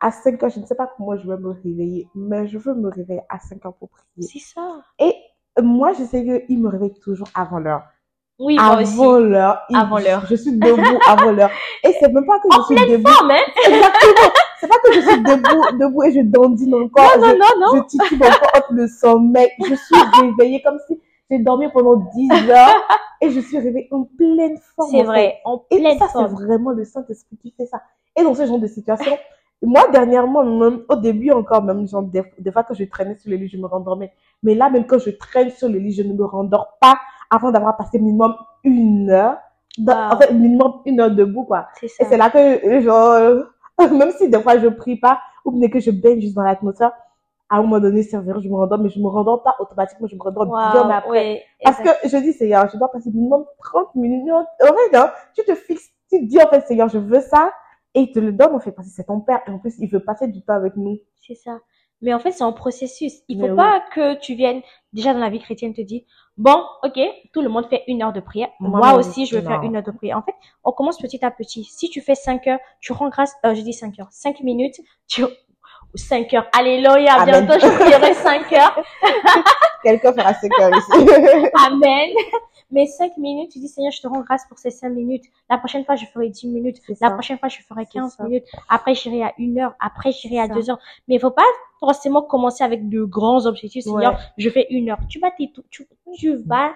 À 0.00 0.10
5 0.12 0.40
heures, 0.42 0.50
je 0.50 0.60
ne 0.60 0.66
sais 0.66 0.74
pas 0.76 0.88
comment 0.96 1.16
je 1.16 1.28
vais 1.28 1.36
me 1.36 1.48
réveiller, 1.50 2.08
mais 2.14 2.46
je 2.46 2.58
veux 2.58 2.74
me 2.74 2.88
réveiller 2.90 3.22
à 3.28 3.38
5 3.40 3.64
heures 3.66 3.74
pour 3.74 3.88
prier. 3.90 4.28
C'est 4.28 4.38
ça. 4.38 4.82
Et 4.98 5.14
moi, 5.60 5.92
je 5.94 6.04
sais 6.04 6.24
qu'il 6.46 6.60
me 6.60 6.68
réveille 6.68 6.94
toujours 7.00 7.28
avant 7.34 7.58
l'heure. 7.58 7.84
Oui, 8.40 8.56
moi 8.56 8.80
aussi. 8.80 8.94
Avant 8.94 9.18
l'heure. 9.18 9.58
Avant 9.74 9.98
l'heure. 9.98 10.24
Je 10.28 10.34
suis 10.34 10.52
debout 10.58 10.98
avant 11.06 11.30
l'heure. 11.30 11.50
Et 11.84 11.92
c'est 12.00 12.10
même 12.10 12.24
pas 12.24 12.38
que 12.40 12.48
je 12.56 12.62
suis 12.62 12.74
pleine 12.74 12.90
debout. 12.92 13.08
forme, 13.10 13.30
hein. 13.32 13.42
Exactement. 13.66 14.32
c'est 14.58 14.66
pas 14.68 14.78
que 14.82 14.92
je 14.94 15.00
suis 15.00 15.22
debout, 15.22 15.78
debout 15.78 16.02
et 16.04 16.12
je 16.12 16.20
dandine 16.22 16.74
encore. 16.74 17.18
Non, 17.18 17.26
non, 17.28 17.34
non, 17.34 17.74
non. 17.74 17.82
je 17.82 17.86
titube 17.98 18.22
encore 18.22 18.50
entre 18.56 18.72
le 18.72 18.88
sommeil. 18.88 19.50
Je 19.60 19.74
suis 19.74 20.02
réveillée 20.22 20.62
comme 20.62 20.78
si 20.88 20.98
j'ai 21.30 21.38
dormi 21.38 21.68
pendant 21.70 21.96
10 21.96 22.30
heures 22.50 22.82
et 23.20 23.30
je 23.30 23.40
suis 23.40 23.58
réveillée 23.58 23.88
en 23.92 24.04
pleine 24.04 24.56
forme. 24.74 24.90
C'est 24.90 25.02
vrai, 25.02 25.38
en 25.44 25.62
Et 25.70 25.78
pleine 25.78 25.98
ça, 25.98 26.06
c'est 26.06 26.12
forme. 26.14 26.32
vraiment 26.32 26.70
le 26.70 26.84
Saint-Esprit 26.84 27.36
qui 27.42 27.52
fait 27.54 27.66
ça. 27.66 27.82
Et 28.18 28.22
dans 28.24 28.34
ce 28.34 28.46
genre 28.46 28.58
de 28.58 28.66
situation, 28.66 29.18
moi, 29.62 29.86
dernièrement, 29.92 30.42
même, 30.42 30.80
au 30.88 30.96
début 30.96 31.30
encore, 31.30 31.62
même, 31.62 31.86
genre, 31.86 32.02
des, 32.02 32.22
des 32.38 32.50
fois 32.50 32.64
que 32.64 32.72
je 32.74 32.84
traînais 32.84 33.16
sur 33.16 33.30
le 33.30 33.36
lit, 33.36 33.48
je 33.48 33.58
me 33.58 33.66
rendormais. 33.66 34.10
Mais 34.42 34.54
là, 34.54 34.70
même 34.70 34.86
quand 34.86 34.98
je 34.98 35.10
traîne 35.10 35.50
sur 35.50 35.68
le 35.68 35.78
lit, 35.78 35.92
je 35.92 36.02
ne 36.02 36.14
me 36.14 36.24
rendors 36.24 36.78
pas 36.80 36.96
avant 37.30 37.50
d'avoir 37.50 37.76
passé 37.76 37.98
minimum 37.98 38.34
une 38.64 39.10
heure. 39.10 39.38
dans- 39.78 40.08
Wow. 40.08 40.14
En 40.14 40.16
fait, 40.18 40.32
minimum 40.32 40.82
une 40.84 41.00
heure 41.00 41.10
debout, 41.12 41.44
quoi. 41.44 41.68
C'est 41.78 41.86
Et 41.86 42.04
c'est 42.04 42.16
là 42.16 42.28
que, 42.28 42.38
euh, 42.38 42.80
genre, 42.82 43.12
euh, 43.12 43.42
même 43.92 44.10
si 44.10 44.28
des 44.28 44.40
fois 44.42 44.58
je 44.58 44.66
prie 44.66 44.96
pas, 44.96 45.20
ou 45.44 45.52
bien 45.52 45.68
que 45.70 45.78
je 45.80 45.90
baigne 45.92 46.20
juste 46.20 46.34
dans 46.34 46.42
l'atmosphère, 46.42 46.92
à 47.48 47.56
un 47.58 47.62
moment 47.62 47.78
donné, 47.80 48.02
c'est 48.02 48.16
vrai, 48.16 48.34
je 48.42 48.48
me 48.48 48.54
rendors, 48.56 48.78
mais 48.78 48.88
je 48.90 48.98
me 49.00 49.06
rendors 49.08 49.42
pas 49.44 49.54
automatiquement, 49.60 50.06
je 50.08 50.16
me 50.16 50.20
rendors 50.22 50.46
bien 50.72 50.84
Wow, 50.86 50.90
après. 50.92 51.10
ouais, 51.10 51.42
Parce 51.64 51.78
que 51.78 51.88
je 52.08 52.16
dis, 52.18 52.32
Seigneur, 52.32 52.68
je 52.70 52.76
dois 52.76 52.90
passer 52.90 53.10
minimum 53.10 53.44
30 53.62 53.94
minutes. 53.94 54.30
En 54.32 54.66
fait, 54.66 55.10
tu 55.34 55.44
te 55.44 55.54
fixes, 55.54 55.88
tu 56.10 56.18
te 56.20 56.24
dis, 56.26 56.42
en 56.42 56.48
fait, 56.48 56.66
Seigneur, 56.66 56.88
je 56.88 56.98
veux 56.98 57.20
ça, 57.20 57.52
et 57.94 58.00
il 58.02 58.12
te 58.12 58.18
le 58.18 58.32
donne, 58.32 58.54
en 58.54 58.60
fait, 58.60 58.72
parce 58.72 58.88
que 58.88 58.94
c'est 58.94 59.04
ton 59.04 59.20
Père, 59.20 59.40
et 59.46 59.50
en 59.50 59.58
plus, 59.58 59.76
il 59.78 59.88
veut 59.88 60.00
passer 60.00 60.26
du 60.28 60.42
temps 60.42 60.54
avec 60.54 60.76
nous. 60.76 60.98
C'est 61.20 61.34
ça. 61.36 61.58
Mais 62.02 62.14
en 62.14 62.18
fait, 62.18 62.32
c'est 62.32 62.44
un 62.44 62.52
processus. 62.52 63.12
Il 63.28 63.38
Mais 63.38 63.48
faut 63.48 63.56
pas 63.56 63.82
que 63.92 64.18
tu 64.18 64.34
viennes, 64.34 64.62
déjà 64.92 65.12
dans 65.12 65.20
la 65.20 65.30
vie 65.30 65.40
chrétienne, 65.40 65.74
te 65.74 65.80
dire, 65.82 66.02
bon, 66.36 66.62
ok, 66.82 66.98
tout 67.32 67.42
le 67.42 67.48
monde 67.48 67.66
fait 67.68 67.84
une 67.86 68.02
heure 68.02 68.12
de 68.12 68.20
prière. 68.20 68.48
Moi 68.58 68.94
aussi, 68.94 69.26
je 69.26 69.36
vais 69.36 69.46
faire 69.46 69.62
une 69.62 69.76
heure 69.76 69.82
de 69.82 69.90
prière. 69.90 70.16
En 70.16 70.22
fait, 70.22 70.34
on 70.64 70.72
commence 70.72 70.98
petit 70.98 71.24
à 71.24 71.30
petit. 71.30 71.64
Si 71.64 71.90
tu 71.90 72.00
fais 72.00 72.14
cinq 72.14 72.46
heures, 72.46 72.60
tu 72.80 72.92
rends 72.92 73.08
grâce, 73.08 73.34
euh, 73.44 73.54
je 73.54 73.62
dis 73.62 73.72
cinq 73.72 73.98
heures, 74.00 74.08
cinq 74.10 74.40
minutes, 74.40 74.80
tu, 75.08 75.24
ou 75.94 75.98
cinq 75.98 76.32
heures. 76.34 76.46
Alléluia, 76.56 77.14
Amen. 77.14 77.46
bientôt 77.46 77.60
je 77.66 77.72
prierai 77.78 78.14
cinq 78.28 78.52
heures. 78.52 78.82
Quelqu'un 79.82 80.12
fera 80.12 80.34
5 80.34 80.50
heures 80.60 80.76
ici. 80.76 81.48
Amen. 81.66 82.10
Mais 82.72 82.86
cinq 82.86 83.16
minutes, 83.16 83.50
tu 83.52 83.58
dis, 83.58 83.66
Seigneur, 83.68 83.90
je 83.90 84.00
te 84.00 84.06
rends 84.06 84.20
grâce 84.20 84.44
pour 84.46 84.58
ces 84.58 84.70
cinq 84.70 84.90
minutes. 84.90 85.24
La 85.48 85.58
prochaine 85.58 85.84
fois, 85.84 85.96
je 85.96 86.04
ferai 86.06 86.28
dix 86.28 86.46
minutes. 86.46 86.76
C'est 86.86 87.00
La 87.00 87.08
ça. 87.08 87.10
prochaine 87.14 87.38
fois, 87.38 87.48
je 87.48 87.58
ferai 87.68 87.84
C'est 87.86 87.98
15 87.98 88.14
ça. 88.16 88.24
minutes. 88.24 88.44
Après, 88.68 88.94
j'irai 88.94 89.22
à 89.24 89.32
une 89.38 89.58
heure. 89.58 89.74
Après, 89.80 90.12
j'irai 90.12 90.38
à 90.38 90.46
ça. 90.46 90.54
deux 90.54 90.70
heures. 90.70 90.78
Mais 91.08 91.16
il 91.16 91.20
faut 91.20 91.30
pas 91.32 91.42
forcément 91.80 92.22
commencer 92.22 92.62
avec 92.62 92.88
de 92.88 93.02
grands 93.02 93.46
objectifs. 93.46 93.84
Seigneur, 93.84 94.12
Ouais. 94.12 94.18
je 94.38 94.50
fais 94.50 94.66
une 94.70 94.90
heure. 94.90 94.98
Tu 95.08 95.18
vas, 95.18 95.30
tu, 95.32 95.48
tu 96.14 96.36
vas 96.46 96.72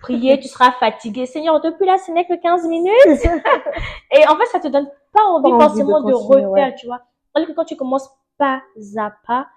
prier, 0.00 0.40
tu 0.40 0.48
seras 0.48 0.72
fatigué. 0.72 1.26
Seigneur, 1.26 1.60
depuis 1.60 1.86
là, 1.86 1.98
ce 1.98 2.10
n'est 2.10 2.26
que 2.26 2.34
15 2.40 2.66
minutes. 2.66 2.94
Et 4.10 4.26
en 4.26 4.36
fait, 4.36 4.46
ça 4.50 4.58
te 4.58 4.68
donne 4.68 4.90
pas 5.12 5.22
envie 5.24 5.50
Pas 5.50 5.56
envie 5.56 5.64
forcément 5.66 6.02
de 6.02 6.14
refaire, 6.14 6.50
ouais. 6.50 6.74
tu 6.76 6.86
vois. 6.86 7.00
Alors 7.34 7.46
que 7.46 7.52
quand 7.52 7.64
tu 7.66 7.76
commences 7.76 8.08
pas 8.38 8.62
à 8.98 9.10
pas, 9.26 9.48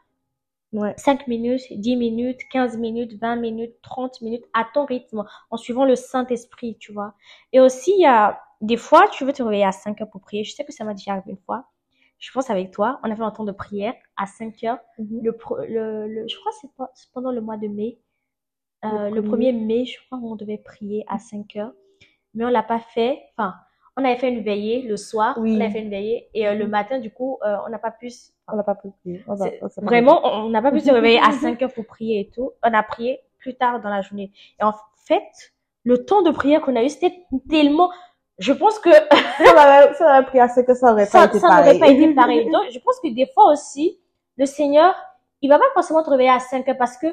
Ouais. 0.74 0.96
5 0.96 1.28
minutes, 1.28 1.64
10 1.72 1.96
minutes, 1.96 2.40
15 2.52 2.78
minutes, 2.78 3.14
20 3.20 3.36
minutes, 3.38 3.76
30 3.82 4.22
minutes, 4.22 4.46
à 4.54 4.66
ton 4.74 4.86
rythme, 4.86 5.26
en 5.50 5.58
suivant 5.58 5.86
le 5.86 5.96
Saint-Esprit, 5.96 6.78
tu 6.80 6.94
vois. 6.94 7.16
Et 7.54 7.60
aussi, 7.60 7.92
il 7.98 8.02
y 8.02 8.06
a 8.06 8.42
des 8.62 8.78
fois, 8.78 9.08
tu 9.10 9.26
veux 9.26 9.34
te 9.34 9.44
réveiller 9.44 9.66
à 9.66 9.72
5 9.72 10.02
heures 10.02 10.10
pour 10.10 10.22
prier. 10.22 10.44
Je 10.44 10.54
sais 10.54 10.66
que 10.66 10.74
ça 10.74 10.84
m'a 10.86 10.94
déjà 10.94 11.14
arrivé 11.14 11.32
une 11.32 11.38
fois. 11.46 11.66
Je 12.20 12.32
pense 12.32 12.50
avec 12.52 12.72
toi, 12.72 13.00
on 13.04 13.12
a 13.12 13.16
fait 13.16 13.24
un 13.24 13.32
temps 13.32 13.46
de 13.46 13.52
prière 13.52 13.96
à 14.18 14.28
5 14.28 14.64
heures. 14.64 14.80
Mhm. 14.98 15.22
Le, 15.24 15.32
pro- 15.36 15.58
le, 15.58 16.08
le, 16.08 16.28
je 16.28 16.38
crois 16.40 16.52
que 16.52 16.58
c'est 16.96 17.12
pendant 17.14 17.32
le 17.32 17.42
mois 17.42 17.58
de 17.58 17.68
mai. 17.68 18.00
Euh, 18.86 19.10
Le 19.10 19.16
le, 19.16 19.22
premier. 19.22 19.52
1er 19.52 19.54
mai, 19.54 19.86
je 19.86 19.98
crois 20.06 20.20
qu'on 20.20 20.36
devait 20.36 20.58
prier 20.60 21.06
à 21.08 21.20
5 21.20 21.56
heures. 21.56 21.74
Mais 22.36 22.46
on 22.46 22.50
l'a 22.50 22.64
pas 22.64 22.80
fait. 22.80 23.22
Enfin, 23.38 23.56
on 23.98 24.06
avait 24.06 24.18
fait 24.18 24.30
une 24.30 24.42
veillée 24.44 24.82
le 24.84 24.98
soir. 24.98 25.38
Oui. 25.40 25.56
On 25.58 25.62
avait 25.62 25.72
fait 25.72 25.82
une 25.82 25.90
veillée. 25.90 26.30
Et 26.34 26.48
euh, 26.48 26.54
le 26.56 26.66
Mhm. 26.66 26.72
matin, 26.72 27.00
du 27.00 27.12
coup, 27.12 27.38
euh, 27.46 27.56
on 27.66 27.70
n'a 27.70 27.80
pas 27.80 27.92
pu 27.92 28.10
On 28.52 28.56
n'a 28.58 28.64
pas 28.64 28.76
pu 28.76 28.90
prier. 29.02 29.24
On 29.28 29.34
a- 29.34 29.38
c'est- 29.46 29.60
on 29.62 29.70
s'est 29.70 29.82
pas 29.82 29.88
Vraiment, 29.88 30.22
on 30.26 30.50
n'a 30.50 30.62
pas 30.62 30.72
pu 30.72 30.80
se 30.82 30.92
réveiller 30.92 31.20
à 31.20 31.32
5 31.56 31.62
heures 31.62 31.74
pour 31.74 31.86
prier 31.86 32.20
et 32.22 32.30
tout. 32.30 32.52
On 32.64 32.74
a 32.74 32.84
prié 32.84 33.20
plus 33.40 33.56
tard 33.56 33.80
dans 33.82 33.90
la 33.90 34.02
journée. 34.02 34.32
Et 34.60 34.64
en 34.64 34.74
fait, 35.08 35.54
le 35.84 36.06
temps 36.06 36.22
de 36.22 36.32
prière 36.32 36.62
qu'on 36.62 36.76
a 36.76 36.84
eu, 36.84 36.90
c'était 36.90 37.16
tellement, 37.50 37.90
je 38.40 38.52
pense 38.54 38.78
que 38.80 38.90
Si 38.92 39.44
on 39.54 39.58
avait, 39.58 39.94
si 39.94 40.04
on 40.04 40.06
avait 40.06 40.26
prié 40.26 40.42
à 40.42 40.48
5 40.50 40.68
heures, 40.70 40.76
ça 40.76 40.92
aurait 40.92 41.06
pas 41.06 41.10
ça, 41.12 41.26
été 41.26 41.40
ça 41.40 41.48
n'aurait 41.48 41.64
pareil. 41.64 41.80
pas 41.80 41.88
été 41.90 42.14
pareil. 42.14 42.46
Donc, 42.52 42.64
je 42.72 42.80
pense 42.80 43.00
que 43.02 43.08
des 43.14 43.26
fois 43.34 43.52
aussi, 43.52 44.00
le 44.38 44.46
Seigneur, 44.46 44.94
il 45.42 45.50
va 45.50 45.58
pas 45.60 45.66
forcément 45.74 46.04
te 46.04 46.10
réveiller 46.10 46.30
à 46.30 46.40
5 46.40 46.68
heures 46.70 46.78
parce 46.78 46.98
que 46.98 47.08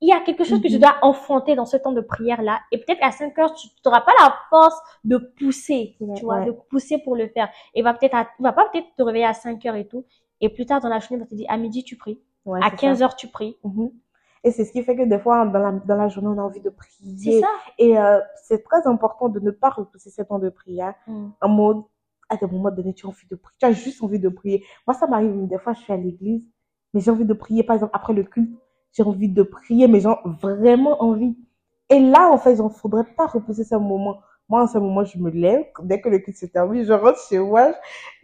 il 0.00 0.08
y 0.08 0.12
a 0.12 0.20
quelque 0.20 0.44
chose 0.44 0.60
que 0.62 0.68
tu 0.68 0.74
Mhm. 0.74 0.80
dois 0.80 0.96
enfanter 1.02 1.54
dans 1.56 1.66
ce 1.66 1.76
temps 1.76 1.92
de 1.92 2.00
prière-là. 2.00 2.60
Et 2.72 2.78
peut-être 2.78 3.02
à 3.02 3.10
5 3.12 3.38
heures, 3.38 3.54
tu 3.54 3.68
n'auras 3.84 4.00
pas 4.00 4.12
la 4.20 4.34
force 4.48 4.78
de 5.04 5.18
pousser, 5.18 5.96
Ouais, 6.00 6.14
tu 6.16 6.24
vois, 6.24 6.38
ouais. 6.40 6.46
de 6.46 6.52
pousser 6.52 6.98
pour 6.98 7.16
le 7.16 7.28
faire. 7.28 7.48
Et 7.74 7.82
va 7.82 7.92
peut-être, 7.94 8.16
va 8.38 8.52
pas 8.52 8.68
peut-être 8.70 8.86
te 8.96 9.02
réveiller 9.02 9.26
à 9.26 9.34
5 9.34 9.64
heures 9.66 9.74
et 9.76 9.86
tout. 9.86 10.04
Et 10.40 10.48
plus 10.48 10.64
tard 10.66 10.80
dans 10.80 10.88
la 10.88 11.00
journée, 11.00 11.16
il 11.18 11.20
va 11.20 11.26
te 11.26 11.34
dire, 11.34 11.46
à 11.50 11.56
midi, 11.58 11.84
tu 11.84 11.96
pries. 11.96 12.20
Ouais, 12.46 12.60
À 12.62 12.70
c'est 12.70 12.76
15 12.76 12.98
ça. 12.98 13.04
heures, 13.04 13.16
tu 13.16 13.28
pries. 13.28 13.56
Mhm. 13.62 13.90
Et 14.42 14.52
c'est 14.52 14.64
ce 14.64 14.72
qui 14.72 14.82
fait 14.82 14.96
que 14.96 15.02
des 15.02 15.18
fois, 15.18 15.44
dans 15.44 15.58
la, 15.58 15.72
dans 15.72 15.96
la 15.96 16.08
journée, 16.08 16.28
on 16.30 16.38
a 16.38 16.42
envie 16.42 16.60
de 16.62 16.70
C'est 16.70 16.76
prier. 16.76 17.40
ça. 17.42 17.48
Et 17.78 17.98
euh, 17.98 18.20
c'est 18.44 18.62
très 18.64 18.86
important 18.86 19.28
de 19.28 19.38
ne 19.38 19.50
pas 19.50 19.68
repousser 19.68 20.08
ces 20.08 20.24
temps 20.24 20.38
de 20.38 20.48
prière 20.48 20.94
Mm. 21.06 21.28
en 21.42 21.48
mode, 21.48 21.82
à 22.30 22.36
des 22.36 22.46
moments 22.46 22.70
donnés, 22.70 22.94
tu 22.94 23.04
as 23.04 23.10
envie 23.10 23.26
de 23.30 23.36
prier. 23.36 23.56
Tu 23.60 23.66
as 23.66 23.72
juste 23.72 24.02
envie 24.02 24.18
de 24.18 24.30
prier. 24.30 24.64
Moi, 24.86 24.94
ça 24.94 25.06
m'arrive, 25.06 25.46
des 25.46 25.58
fois, 25.58 25.74
je 25.74 25.80
suis 25.80 25.92
à 25.92 25.96
l'église, 25.98 26.48
mais 26.94 27.00
j'ai 27.00 27.10
envie 27.10 27.26
de 27.26 27.34
prier, 27.34 27.62
par 27.64 27.74
exemple, 27.76 27.90
après 27.94 28.14
le 28.14 28.22
culte, 28.22 28.50
j'ai 28.92 29.02
envie 29.02 29.28
de 29.28 29.42
prier, 29.42 29.86
mais 29.88 30.00
j'ai 30.00 30.08
vraiment 30.42 31.02
envie. 31.02 31.36
Et 31.88 32.00
là, 32.00 32.30
en 32.30 32.38
fait, 32.38 32.54
il 32.54 32.62
ne 32.62 32.68
faudrait 32.68 33.04
pas 33.16 33.26
repousser 33.26 33.64
ce 33.64 33.74
moment. 33.74 34.18
Moi, 34.48 34.62
en 34.62 34.66
ce 34.66 34.78
moment, 34.78 35.04
je 35.04 35.16
me 35.18 35.30
lève, 35.30 35.64
dès 35.82 36.00
que 36.00 36.08
le 36.08 36.18
culte 36.18 36.36
s'est 36.36 36.48
terminé, 36.48 36.84
je 36.84 36.92
rentre 36.92 37.20
chez 37.28 37.38
moi, 37.38 37.72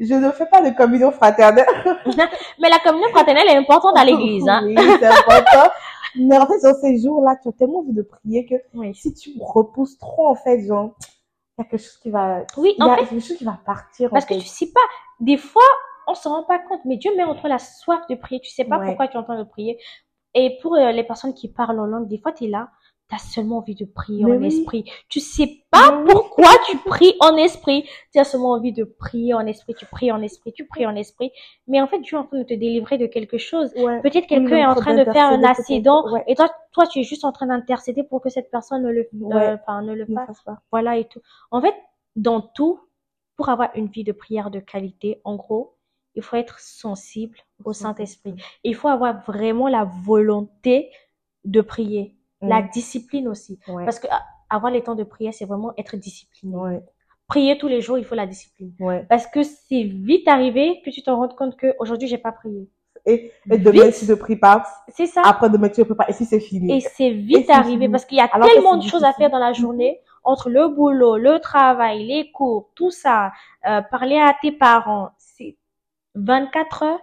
je 0.00 0.12
ne 0.14 0.30
fais 0.32 0.46
pas 0.46 0.60
de 0.60 0.76
communion 0.76 1.12
fraternelle. 1.12 1.66
Mais 2.60 2.68
la 2.68 2.78
communion 2.80 3.08
fraternelle 3.10 3.46
est 3.48 3.56
importante 3.56 3.96
à 3.96 4.04
l'église, 4.04 4.48
hein. 4.48 4.62
Oui, 4.64 4.74
c'est 4.76 5.06
important. 5.06 5.70
Mais 6.16 6.36
en 6.38 6.46
fait, 6.46 6.58
sur 6.58 6.74
ces 6.80 6.98
jours-là, 6.98 7.36
tu 7.40 7.48
as 7.48 7.52
tellement 7.52 7.78
envie 7.80 7.92
de 7.92 8.02
prier 8.02 8.44
que 8.46 8.54
Oui. 8.74 8.92
si 8.94 9.12
tu 9.14 9.30
repousses 9.40 9.98
trop, 9.98 10.26
en 10.26 10.34
fait, 10.34 10.66
genre, 10.66 10.96
il 11.58 11.62
y 11.62 11.66
a 11.66 11.70
quelque 11.70 11.80
chose 11.82 11.98
qui 11.98 12.10
va, 12.10 12.42
Oui, 12.56 12.74
il 12.76 12.80
y 12.80 12.82
en 12.82 12.90
a 12.92 12.96
fait, 12.96 13.06
quelque 13.06 13.20
chose 13.24 13.36
qui 13.36 13.44
va 13.44 13.60
partir, 13.64 14.10
parce 14.10 14.24
en 14.24 14.28
que 14.28 14.34
tu 14.40 14.46
sais 14.46 14.66
pas, 14.72 14.80
des 15.20 15.36
fois, 15.36 15.62
on 16.08 16.14
se 16.14 16.28
rend 16.28 16.42
pas 16.44 16.58
compte, 16.58 16.80
mais 16.84 16.96
Dieu 16.96 17.12
met 17.16 17.24
entre 17.24 17.46
la 17.48 17.58
soif 17.58 18.00
de 18.10 18.14
prier. 18.16 18.40
Tu 18.40 18.50
sais 18.50 18.64
pas 18.64 18.78
Ouais. 18.78 18.86
pourquoi 18.86 19.08
tu 19.08 19.16
entends 19.16 19.38
de 19.38 19.44
prier. 19.44 19.78
Et 20.36 20.58
pour 20.62 20.74
euh, 20.76 20.92
les 20.92 21.02
personnes 21.02 21.34
qui 21.34 21.48
parlent 21.48 21.80
en 21.80 21.86
langue, 21.86 22.06
des 22.08 22.18
fois, 22.18 22.30
tu 22.32 22.44
es 22.44 22.48
là, 22.48 22.68
tu 23.08 23.14
as 23.14 23.18
seulement 23.18 23.58
envie 23.58 23.74
de 23.74 23.84
prier 23.84 24.24
Mais 24.24 24.32
en 24.32 24.40
oui. 24.40 24.46
esprit. 24.48 24.84
Tu 25.08 25.18
sais 25.20 25.62
pas 25.70 25.92
Mais 25.92 25.98
oui. 26.02 26.10
pourquoi 26.12 26.48
tu 26.68 26.76
pries 26.78 27.14
en 27.20 27.36
esprit. 27.36 27.88
Tu 28.12 28.18
as 28.18 28.24
seulement 28.24 28.52
envie 28.52 28.72
de 28.72 28.84
prier 28.84 29.32
en 29.32 29.46
esprit. 29.46 29.74
Tu 29.74 29.86
pries 29.86 30.10
en 30.12 30.20
esprit, 30.22 30.52
tu 30.52 30.66
pries 30.66 30.86
en 30.86 30.94
esprit. 30.96 31.30
Mais 31.68 31.80
en 31.80 31.86
fait, 31.86 32.00
Dieu 32.00 32.16
est 32.16 32.20
en 32.20 32.24
train 32.24 32.38
de 32.38 32.42
te 32.42 32.54
délivrer 32.54 32.98
de 32.98 33.06
quelque 33.06 33.38
chose. 33.38 33.72
Ouais. 33.76 34.00
Peut-être 34.02 34.26
quelqu'un 34.26 34.56
est 34.56 34.66
en 34.66 34.74
train 34.74 34.94
de 34.94 35.04
faire 35.04 35.26
un 35.26 35.42
accident. 35.44 36.12
Ouais. 36.12 36.24
et 36.26 36.34
toi, 36.34 36.50
toi, 36.72 36.86
tu 36.86 36.98
es 37.00 37.02
juste 37.04 37.24
en 37.24 37.32
train 37.32 37.46
d'intercéder 37.46 38.02
pour 38.02 38.20
que 38.20 38.28
cette 38.28 38.50
personne 38.50 38.82
ne 38.82 38.90
le, 38.90 39.08
Ouais. 39.14 39.34
euh, 39.36 39.54
enfin, 39.54 39.82
ne 39.82 39.94
le 39.94 40.04
fasse 40.06 40.42
pas. 40.42 40.58
voilà 40.70 40.96
et 40.98 41.04
tout. 41.06 41.20
En 41.50 41.60
fait, 41.62 41.74
dans 42.16 42.40
tout, 42.40 42.80
pour 43.36 43.48
avoir 43.50 43.70
une 43.76 43.86
vie 43.86 44.04
de 44.04 44.12
prière 44.12 44.50
de 44.50 44.58
qualité, 44.60 45.20
en 45.24 45.36
gros, 45.36 45.76
il 46.16 46.22
faut 46.22 46.36
être 46.36 46.58
sensible 46.58 47.38
au 47.64 47.72
Saint-Esprit. 47.72 48.34
Il 48.64 48.74
faut 48.74 48.88
avoir 48.88 49.22
vraiment 49.24 49.68
la 49.68 49.84
volonté 49.84 50.90
de 51.44 51.60
prier, 51.60 52.16
la 52.40 52.62
Mm. 52.62 52.70
discipline 52.72 53.28
aussi. 53.28 53.58
Ouais. 53.68 53.84
Parce 53.84 53.98
que 53.98 54.06
avoir 54.50 54.70
les 54.72 54.82
temps 54.82 54.94
de 54.94 55.04
prière, 55.04 55.32
c'est 55.34 55.46
vraiment 55.46 55.72
être 55.76 55.96
discipliné. 55.96 56.54
Ouais. 56.56 56.82
Prier 57.28 57.58
tous 57.58 57.66
les 57.68 57.80
jours, 57.80 57.98
il 57.98 58.04
faut 58.04 58.14
la 58.14 58.26
discipline. 58.26 58.72
Ouais. 58.78 59.04
Parce 59.08 59.26
que 59.26 59.42
c'est 59.42 59.82
vite 59.82 60.28
arrivé 60.28 60.80
que 60.84 60.90
tu 60.90 61.02
te 61.02 61.10
rends 61.10 61.28
compte 61.28 61.56
que 61.56 61.74
aujourd'hui 61.80 62.06
j'ai 62.08 62.18
pas 62.18 62.32
prié. 62.32 62.68
Et, 63.08 63.30
et 63.50 63.58
demain, 63.58 63.90
tu 63.92 64.04
ne 64.08 64.14
pries 64.14 64.36
pas. 64.36 64.64
C'est 64.88 65.06
ça. 65.06 65.22
Après 65.24 65.48
demain, 65.48 65.68
tu 65.68 65.80
ne 65.80 65.84
pries 65.84 65.94
pas. 65.94 66.08
Et 66.08 66.12
si 66.12 66.24
c'est 66.24 66.40
fini? 66.40 66.76
Et 66.76 66.80
c'est 66.80 67.10
vite 67.10 67.48
arrivé 67.50 67.88
parce 67.88 68.04
qu'il 68.04 68.18
y 68.18 68.20
a 68.20 68.24
Alors 68.24 68.48
tellement 68.48 68.76
de 68.76 68.82
choses 68.86 69.04
à 69.04 69.12
faire 69.12 69.30
dans 69.30 69.38
la 69.38 69.52
journée 69.52 70.00
entre 70.24 70.50
le 70.50 70.66
boulot, 70.68 71.16
le 71.16 71.38
travail, 71.38 72.04
les 72.04 72.32
cours, 72.32 72.70
tout 72.74 72.90
ça, 72.90 73.30
euh, 73.68 73.80
parler 73.82 74.18
à 74.18 74.34
tes 74.42 74.50
parents. 74.50 75.10
C'est 75.18 75.56
24 76.16 76.82
heures, 76.82 77.00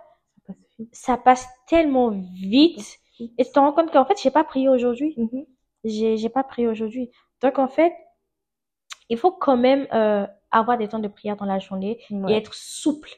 Ça 0.92 1.18
passe 1.18 1.48
tellement 1.68 2.10
vite 2.10 3.00
et 3.38 3.46
tu 3.46 3.52
te 3.52 3.60
rends 3.60 3.74
compte 3.74 3.92
qu'en 3.92 4.06
fait, 4.06 4.20
j'ai 4.22 4.32
pas 4.32 4.44
prié 4.44 4.70
aujourd'hui. 4.70 5.14
Mhm. 5.18 5.46
J'ai, 5.84 6.18
j'ai 6.18 6.30
pas 6.30 6.44
prié 6.44 6.68
aujourd'hui. 6.68 7.12
Donc 7.42 7.60
en 7.60 7.68
fait, 7.68 7.94
il 9.10 9.18
faut 9.18 9.32
quand 9.32 9.58
même 9.58 9.88
euh, 9.94 10.26
avoir 10.52 10.78
des 10.78 10.88
temps 10.88 11.00
de 11.00 11.08
prière 11.08 11.36
dans 11.36 11.46
la 11.46 11.60
journée 11.60 12.00
et 12.30 12.34
être 12.34 12.54
souple, 12.54 13.10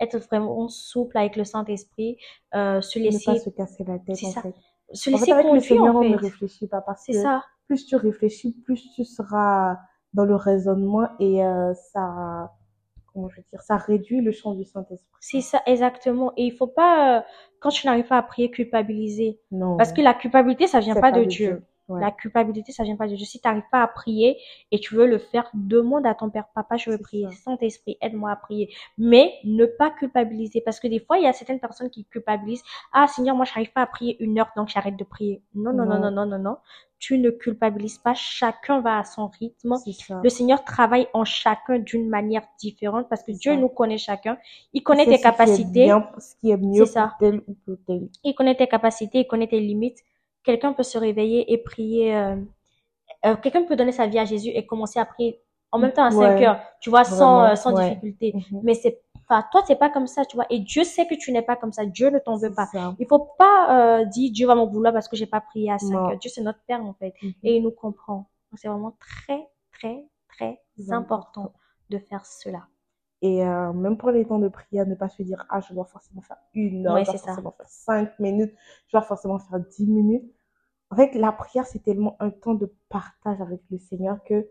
être 0.00 0.18
vraiment 0.18 0.68
souple 0.68 1.18
avec 1.18 1.36
le 1.36 1.44
Saint-Esprit, 1.44 2.16
euh, 2.54 2.80
se 2.80 2.98
Ne 2.98 3.04
pas 3.04 3.10
laisser, 3.10 3.38
se 3.38 3.50
casser 3.50 3.84
la 3.84 3.98
tête, 3.98 4.16
C'est 4.16 4.26
en 4.26 4.30
ça. 4.30 4.42
fait. 4.42 4.54
se 4.92 5.10
En 5.10 5.12
laisser 5.12 5.26
fait, 5.26 5.32
avec 5.32 5.44
le 5.44 5.50
conduire 5.50 5.64
Seigneur, 5.64 5.96
en 5.96 6.00
on 6.00 6.08
ne 6.08 6.16
réfléchit 6.16 6.68
pas 6.68 6.80
parce 6.80 7.06
que 7.06 7.12
ça. 7.12 7.44
plus 7.66 7.86
tu 7.86 7.96
réfléchis, 7.96 8.52
plus 8.64 8.90
tu 8.94 9.04
seras 9.04 9.76
dans 10.14 10.24
le 10.24 10.36
raisonnement 10.36 11.08
et 11.18 11.44
euh, 11.44 11.74
ça, 11.74 12.52
comment 13.12 13.28
je 13.28 13.36
veux 13.36 13.44
dire, 13.50 13.60
ça 13.62 13.76
réduit 13.76 14.20
le 14.20 14.32
champ 14.32 14.54
du 14.54 14.64
Saint-Esprit. 14.64 15.08
C'est 15.20 15.40
ça, 15.40 15.62
exactement. 15.66 16.32
Et 16.36 16.44
il 16.44 16.52
faut 16.52 16.66
pas, 16.66 17.18
euh, 17.18 17.22
quand 17.60 17.70
tu 17.70 17.86
n'arrives 17.86 18.06
pas 18.06 18.18
à 18.18 18.22
prier, 18.22 18.50
culpabiliser. 18.50 19.38
Non. 19.50 19.76
Parce 19.76 19.92
que 19.92 20.00
la 20.00 20.14
culpabilité, 20.14 20.66
ça 20.66 20.80
vient 20.80 20.94
pas 20.94 21.12
de 21.12 21.24
Dieu. 21.24 21.62
La 22.00 22.10
culpabilité, 22.10 22.72
ça 22.72 22.84
vient 22.84 22.96
pas 22.96 23.06
de 23.06 23.14
Dieu. 23.14 23.26
Si 23.26 23.40
tu 23.40 23.46
n'arrives 23.46 23.62
pas 23.70 23.82
à 23.82 23.86
prier 23.88 24.38
et 24.70 24.78
tu 24.78 24.94
veux 24.94 25.06
le 25.06 25.18
faire, 25.18 25.48
demande 25.54 26.06
à 26.06 26.14
ton 26.14 26.30
Père, 26.30 26.46
Papa, 26.54 26.76
je 26.76 26.90
veux 26.90 26.98
prier. 26.98 27.26
Saint-Esprit, 27.44 27.98
aide-moi 28.00 28.30
à 28.30 28.36
prier. 28.36 28.72
Mais 28.98 29.32
ne 29.44 29.66
pas 29.66 29.90
culpabiliser. 29.90 30.60
Parce 30.60 30.80
que 30.80 30.88
des 30.88 31.00
fois, 31.00 31.18
il 31.18 31.24
y 31.24 31.26
a 31.26 31.32
certaines 31.32 31.60
personnes 31.60 31.90
qui 31.90 32.04
culpabilisent. 32.04 32.62
Ah, 32.92 33.06
Seigneur, 33.06 33.36
moi, 33.36 33.44
je 33.44 33.52
n'arrive 33.52 33.72
pas 33.72 33.82
à 33.82 33.86
prier 33.86 34.22
une 34.22 34.38
heure, 34.38 34.50
donc 34.56 34.68
j'arrête 34.68 34.96
de 34.96 35.04
prier. 35.04 35.42
Non, 35.54 35.72
non, 35.72 35.84
non, 35.84 35.98
non, 35.98 36.10
non, 36.10 36.26
non, 36.26 36.38
non. 36.38 36.56
Tu 36.98 37.18
ne 37.18 37.30
culpabilises 37.30 37.98
pas. 37.98 38.14
Chacun 38.14 38.80
va 38.80 38.98
à 38.98 39.04
son 39.04 39.26
rythme. 39.26 39.74
Le 40.22 40.28
Seigneur 40.28 40.64
travaille 40.64 41.08
en 41.14 41.24
chacun 41.24 41.80
d'une 41.80 42.08
manière 42.08 42.44
différente 42.60 43.08
parce 43.08 43.24
que 43.24 43.32
Dieu 43.32 43.56
nous 43.56 43.68
connaît 43.68 43.98
chacun. 43.98 44.38
Il 44.72 44.84
connaît 44.84 45.04
tes 45.06 45.18
capacités. 45.20 45.92
ce 46.18 46.36
qui 46.36 46.50
est 46.50 46.56
mieux 46.56 46.84
pour 46.84 47.10
tel 47.18 47.42
ou 47.48 47.54
pour 47.64 47.76
tel. 47.86 48.08
Il 48.22 48.34
connaît 48.34 48.56
tes 48.56 48.68
capacités, 48.68 49.20
il 49.20 49.26
connaît 49.26 49.48
tes 49.48 49.58
limites 49.58 49.98
quelqu'un 50.44 50.72
peut 50.72 50.82
se 50.82 50.98
réveiller 50.98 51.52
et 51.52 51.58
prier. 51.58 52.14
Euh, 52.14 52.36
euh, 53.24 53.36
quelqu'un 53.36 53.62
peut 53.64 53.76
donner 53.76 53.92
sa 53.92 54.06
vie 54.06 54.18
à 54.18 54.24
Jésus 54.24 54.50
et 54.50 54.66
commencer 54.66 54.98
à 54.98 55.04
prier 55.04 55.40
en 55.70 55.78
même 55.78 55.92
temps 55.92 56.04
à 56.04 56.10
5 56.10 56.42
heures, 56.42 56.60
tu 56.80 56.90
vois, 56.90 57.04
sans, 57.04 57.44
euh, 57.44 57.54
sans 57.54 57.72
difficulté. 57.72 58.32
Mhm. 58.34 58.60
Mais 58.62 58.74
c'est 58.74 59.00
Enfin, 59.28 59.46
toi, 59.50 59.62
c'est 59.66 59.76
pas 59.76 59.88
comme 59.88 60.08
ça, 60.08 60.24
tu 60.26 60.36
vois. 60.36 60.44
Et 60.50 60.58
Dieu 60.58 60.84
sait 60.84 61.06
que 61.06 61.14
tu 61.14 61.32
n'es 61.32 61.40
pas 61.42 61.56
comme 61.56 61.72
ça. 61.72 61.86
Dieu 61.86 62.10
ne 62.10 62.18
t'en 62.18 62.36
veut 62.36 62.52
pas. 62.52 62.68
Il 62.98 63.06
faut 63.06 63.30
pas 63.38 64.00
euh, 64.00 64.04
dire 64.04 64.30
Dieu 64.30 64.46
va 64.46 64.54
m'en 64.54 64.66
vouloir 64.66 64.92
parce 64.92 65.08
que 65.08 65.16
j'ai 65.16 65.26
pas 65.26 65.40
prié 65.40 65.70
à 65.70 65.78
5 65.78 65.94
heures. 65.94 66.18
Dieu, 66.18 66.28
c'est 66.28 66.42
notre 66.42 66.58
Père, 66.66 66.84
en 66.84 66.92
fait. 66.92 67.14
Mhm. 67.22 67.32
Et 67.44 67.56
il 67.56 67.62
nous 67.62 67.70
comprend. 67.70 68.26
C'est 68.56 68.68
vraiment 68.68 68.94
très, 68.98 69.48
très, 69.72 70.04
très 70.28 70.60
important 70.90 71.52
de 71.88 71.98
faire 71.98 72.26
cela. 72.26 72.66
Et 73.22 73.46
euh, 73.46 73.72
même 73.72 73.96
pour 73.96 74.10
les 74.10 74.24
temps 74.24 74.40
de 74.40 74.48
prière, 74.48 74.84
ne 74.86 74.96
pas 74.96 75.08
se 75.08 75.22
dire, 75.22 75.46
ah, 75.48 75.60
je 75.60 75.72
dois 75.72 75.84
forcément 75.84 76.22
faire 76.22 76.38
une 76.54 76.86
heure, 76.88 76.98
je 76.98 77.12
dois 77.12 77.20
forcément 77.20 77.54
faire 77.56 77.68
cinq 77.68 78.18
minutes, 78.18 78.52
je 78.88 78.92
dois 78.92 79.02
forcément 79.02 79.38
faire 79.38 79.60
dix 79.60 79.86
minutes. 79.86 80.28
En 80.90 80.96
fait, 80.96 81.14
la 81.14 81.30
prière, 81.30 81.64
c'est 81.64 81.82
tellement 81.82 82.16
un 82.18 82.30
temps 82.30 82.54
de 82.54 82.70
partage 82.88 83.40
avec 83.40 83.60
le 83.70 83.78
Seigneur 83.78 84.18
que 84.24 84.46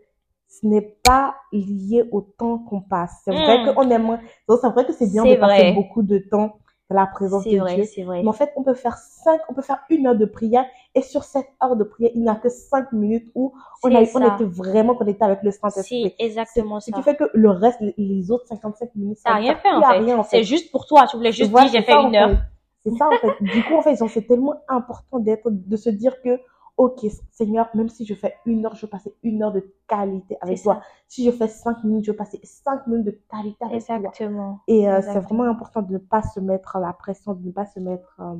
ce 0.48 0.66
n'est 0.66 0.96
pas 1.04 1.36
lié 1.52 2.08
au 2.12 2.22
temps 2.22 2.58
qu'on 2.58 2.80
passe. 2.80 3.20
C'est 3.24 3.30
vrai 3.30 3.62
hmm. 3.62 3.74
qu'on 3.74 3.90
est 3.90 3.98
moins... 3.98 4.20
C'est 4.48 4.68
vrai 4.70 4.86
que 4.86 4.92
c'est 4.92 5.10
bien 5.10 5.24
de 5.24 5.36
passer 5.36 5.72
beaucoup 5.72 6.02
de 6.02 6.18
temps 6.18 6.58
la 6.92 7.06
présence 7.06 7.44
de 7.44 7.50
Dieu. 7.50 7.84
C'est 7.84 8.02
vrai. 8.02 8.22
Mais 8.22 8.28
en 8.28 8.32
fait, 8.32 8.52
on 8.56 8.62
peut 8.62 8.74
faire 8.74 8.96
cinq, 8.96 9.40
on 9.48 9.54
peut 9.54 9.62
faire 9.62 9.80
une 9.90 10.06
heure 10.06 10.16
de 10.16 10.24
prière 10.24 10.64
et 10.94 11.02
sur 11.02 11.24
cette 11.24 11.48
heure 11.62 11.76
de 11.76 11.84
prière, 11.84 12.10
il 12.14 12.22
n'y 12.22 12.28
a 12.28 12.34
que 12.34 12.48
cinq 12.48 12.92
minutes 12.92 13.30
où 13.34 13.52
on, 13.82 13.94
a, 13.94 14.00
on 14.00 14.34
était 14.34 14.44
vraiment 14.44 14.94
connecté 14.94 15.24
avec 15.24 15.42
le 15.42 15.50
Saint-Esprit. 15.50 16.14
C'est 16.18 16.24
exactement 16.24 16.80
ça. 16.80 16.90
Ce 16.90 16.96
qui 16.96 17.02
fait 17.02 17.16
que 17.16 17.30
le 17.34 17.50
reste, 17.50 17.78
les 17.96 18.30
autres 18.30 18.46
55 18.46 18.94
minutes, 18.94 19.18
ça 19.18 19.30
n'a 19.30 19.36
rien 19.36 19.56
fait, 19.56 19.70
en 19.70 20.22
fait. 20.22 20.28
C'est 20.28 20.44
juste 20.44 20.70
pour 20.70 20.86
toi. 20.86 21.06
Tu 21.10 21.16
voulais 21.16 21.32
juste 21.32 21.50
dire, 21.50 21.68
j'ai 21.68 21.82
fait 21.82 21.92
une 21.92 22.14
heure. 22.16 22.36
C'est 22.84 22.90
ça, 22.96 23.06
en 23.06 23.12
fait. 23.12 23.44
du 23.44 23.64
coup, 23.64 23.74
en 23.74 23.82
fait, 23.82 23.96
c'est 23.96 24.26
tellement 24.26 24.54
important 24.68 25.18
d'être, 25.18 25.48
de 25.50 25.76
se 25.76 25.88
dire 25.88 26.20
que 26.22 26.40
ok, 26.76 27.06
Seigneur, 27.30 27.68
même 27.74 27.88
si 27.88 28.06
je 28.06 28.14
fais 28.14 28.36
une 28.46 28.64
heure, 28.66 28.74
je 28.74 28.86
vais 28.86 28.90
passer 28.90 29.14
une 29.22 29.42
heure 29.42 29.52
de 29.52 29.72
qualité 29.86 30.36
avec 30.40 30.62
toi. 30.62 30.82
Si 31.06 31.24
je 31.24 31.30
fais 31.30 31.48
cinq 31.48 31.84
minutes, 31.84 32.06
je 32.06 32.12
vais 32.12 32.16
passer 32.16 32.40
cinq 32.42 32.86
minutes 32.86 33.06
de 33.06 33.20
qualité 33.30 33.64
avec 33.64 33.84
toi. 33.84 33.96
Exactement. 33.96 34.60
Et 34.66 34.88
euh, 34.88 35.00
c'est 35.02 35.20
vraiment 35.20 35.44
important 35.44 35.82
de 35.82 35.92
ne 35.92 35.98
pas 35.98 36.22
se 36.22 36.40
mettre 36.40 36.78
la 36.78 36.92
pression, 36.92 37.34
de 37.34 37.46
ne 37.46 37.52
pas 37.52 37.66
se 37.66 37.80
mettre, 37.80 38.16
euh, 38.20 38.34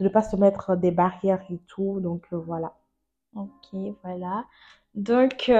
de 0.00 0.04
ne 0.04 0.08
pas 0.08 0.22
se 0.22 0.36
mettre 0.36 0.76
des 0.76 0.90
barrières 0.90 1.44
et 1.50 1.58
tout. 1.66 2.00
Donc 2.00 2.26
euh, 2.32 2.38
voilà. 2.38 2.74
Ok, 3.36 3.78
voilà. 4.02 4.44
Donc, 4.94 5.52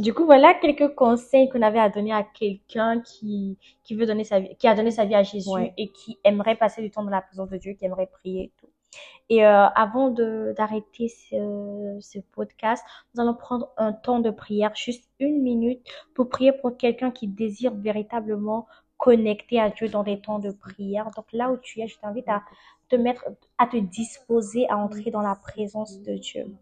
du 0.00 0.14
coup, 0.14 0.24
voilà 0.24 0.54
quelques 0.54 0.96
conseils 0.96 1.48
qu'on 1.48 1.62
avait 1.62 1.78
à 1.78 1.90
donner 1.90 2.12
à 2.12 2.24
quelqu'un 2.24 3.00
qui, 3.02 3.56
qui 3.84 3.94
veut 3.94 4.06
donner 4.06 4.24
sa 4.24 4.40
vie, 4.40 4.56
qui 4.56 4.66
a 4.66 4.74
donné 4.74 4.90
sa 4.90 5.04
vie 5.04 5.14
à 5.14 5.22
Jésus 5.22 5.50
et 5.76 5.92
qui 5.92 6.18
aimerait 6.24 6.56
passer 6.56 6.82
du 6.82 6.90
temps 6.90 7.04
dans 7.04 7.10
la 7.10 7.20
présence 7.20 7.50
de 7.50 7.58
Dieu, 7.58 7.74
qui 7.74 7.84
aimerait 7.84 8.08
prier 8.08 8.44
et 8.44 8.52
tout. 8.58 8.73
Et 9.30 9.44
euh, 9.46 9.66
avant 9.68 10.10
d'arrêter 10.10 11.08
ce, 11.08 11.98
ce, 12.00 12.18
podcast, 12.32 12.84
nous 13.14 13.22
allons 13.22 13.34
prendre 13.34 13.70
un 13.78 13.92
temps 13.92 14.20
de 14.20 14.30
prière, 14.30 14.74
juste 14.74 15.08
une 15.18 15.42
minute, 15.42 15.80
pour 16.14 16.28
prier 16.28 16.52
pour 16.52 16.76
quelqu'un 16.76 17.10
qui 17.10 17.26
désire 17.26 17.72
véritablement 17.74 18.66
connecter 18.98 19.60
à 19.60 19.70
Dieu 19.70 19.88
dans 19.88 20.02
des 20.02 20.20
temps 20.20 20.38
de 20.38 20.50
prière. 20.50 21.10
Donc 21.16 21.26
là 21.32 21.50
où 21.50 21.56
tu 21.56 21.80
es, 21.80 21.88
je 21.88 21.98
t'invite 21.98 22.28
à 22.28 22.42
te 22.88 22.96
mettre, 22.96 23.24
à 23.58 23.66
te 23.66 23.76
disposer 23.76 24.68
à 24.68 24.76
entrer 24.76 25.10
dans 25.10 25.22
la 25.22 25.34
présence 25.34 26.00
de 26.02 26.14
Dieu. 26.14 26.54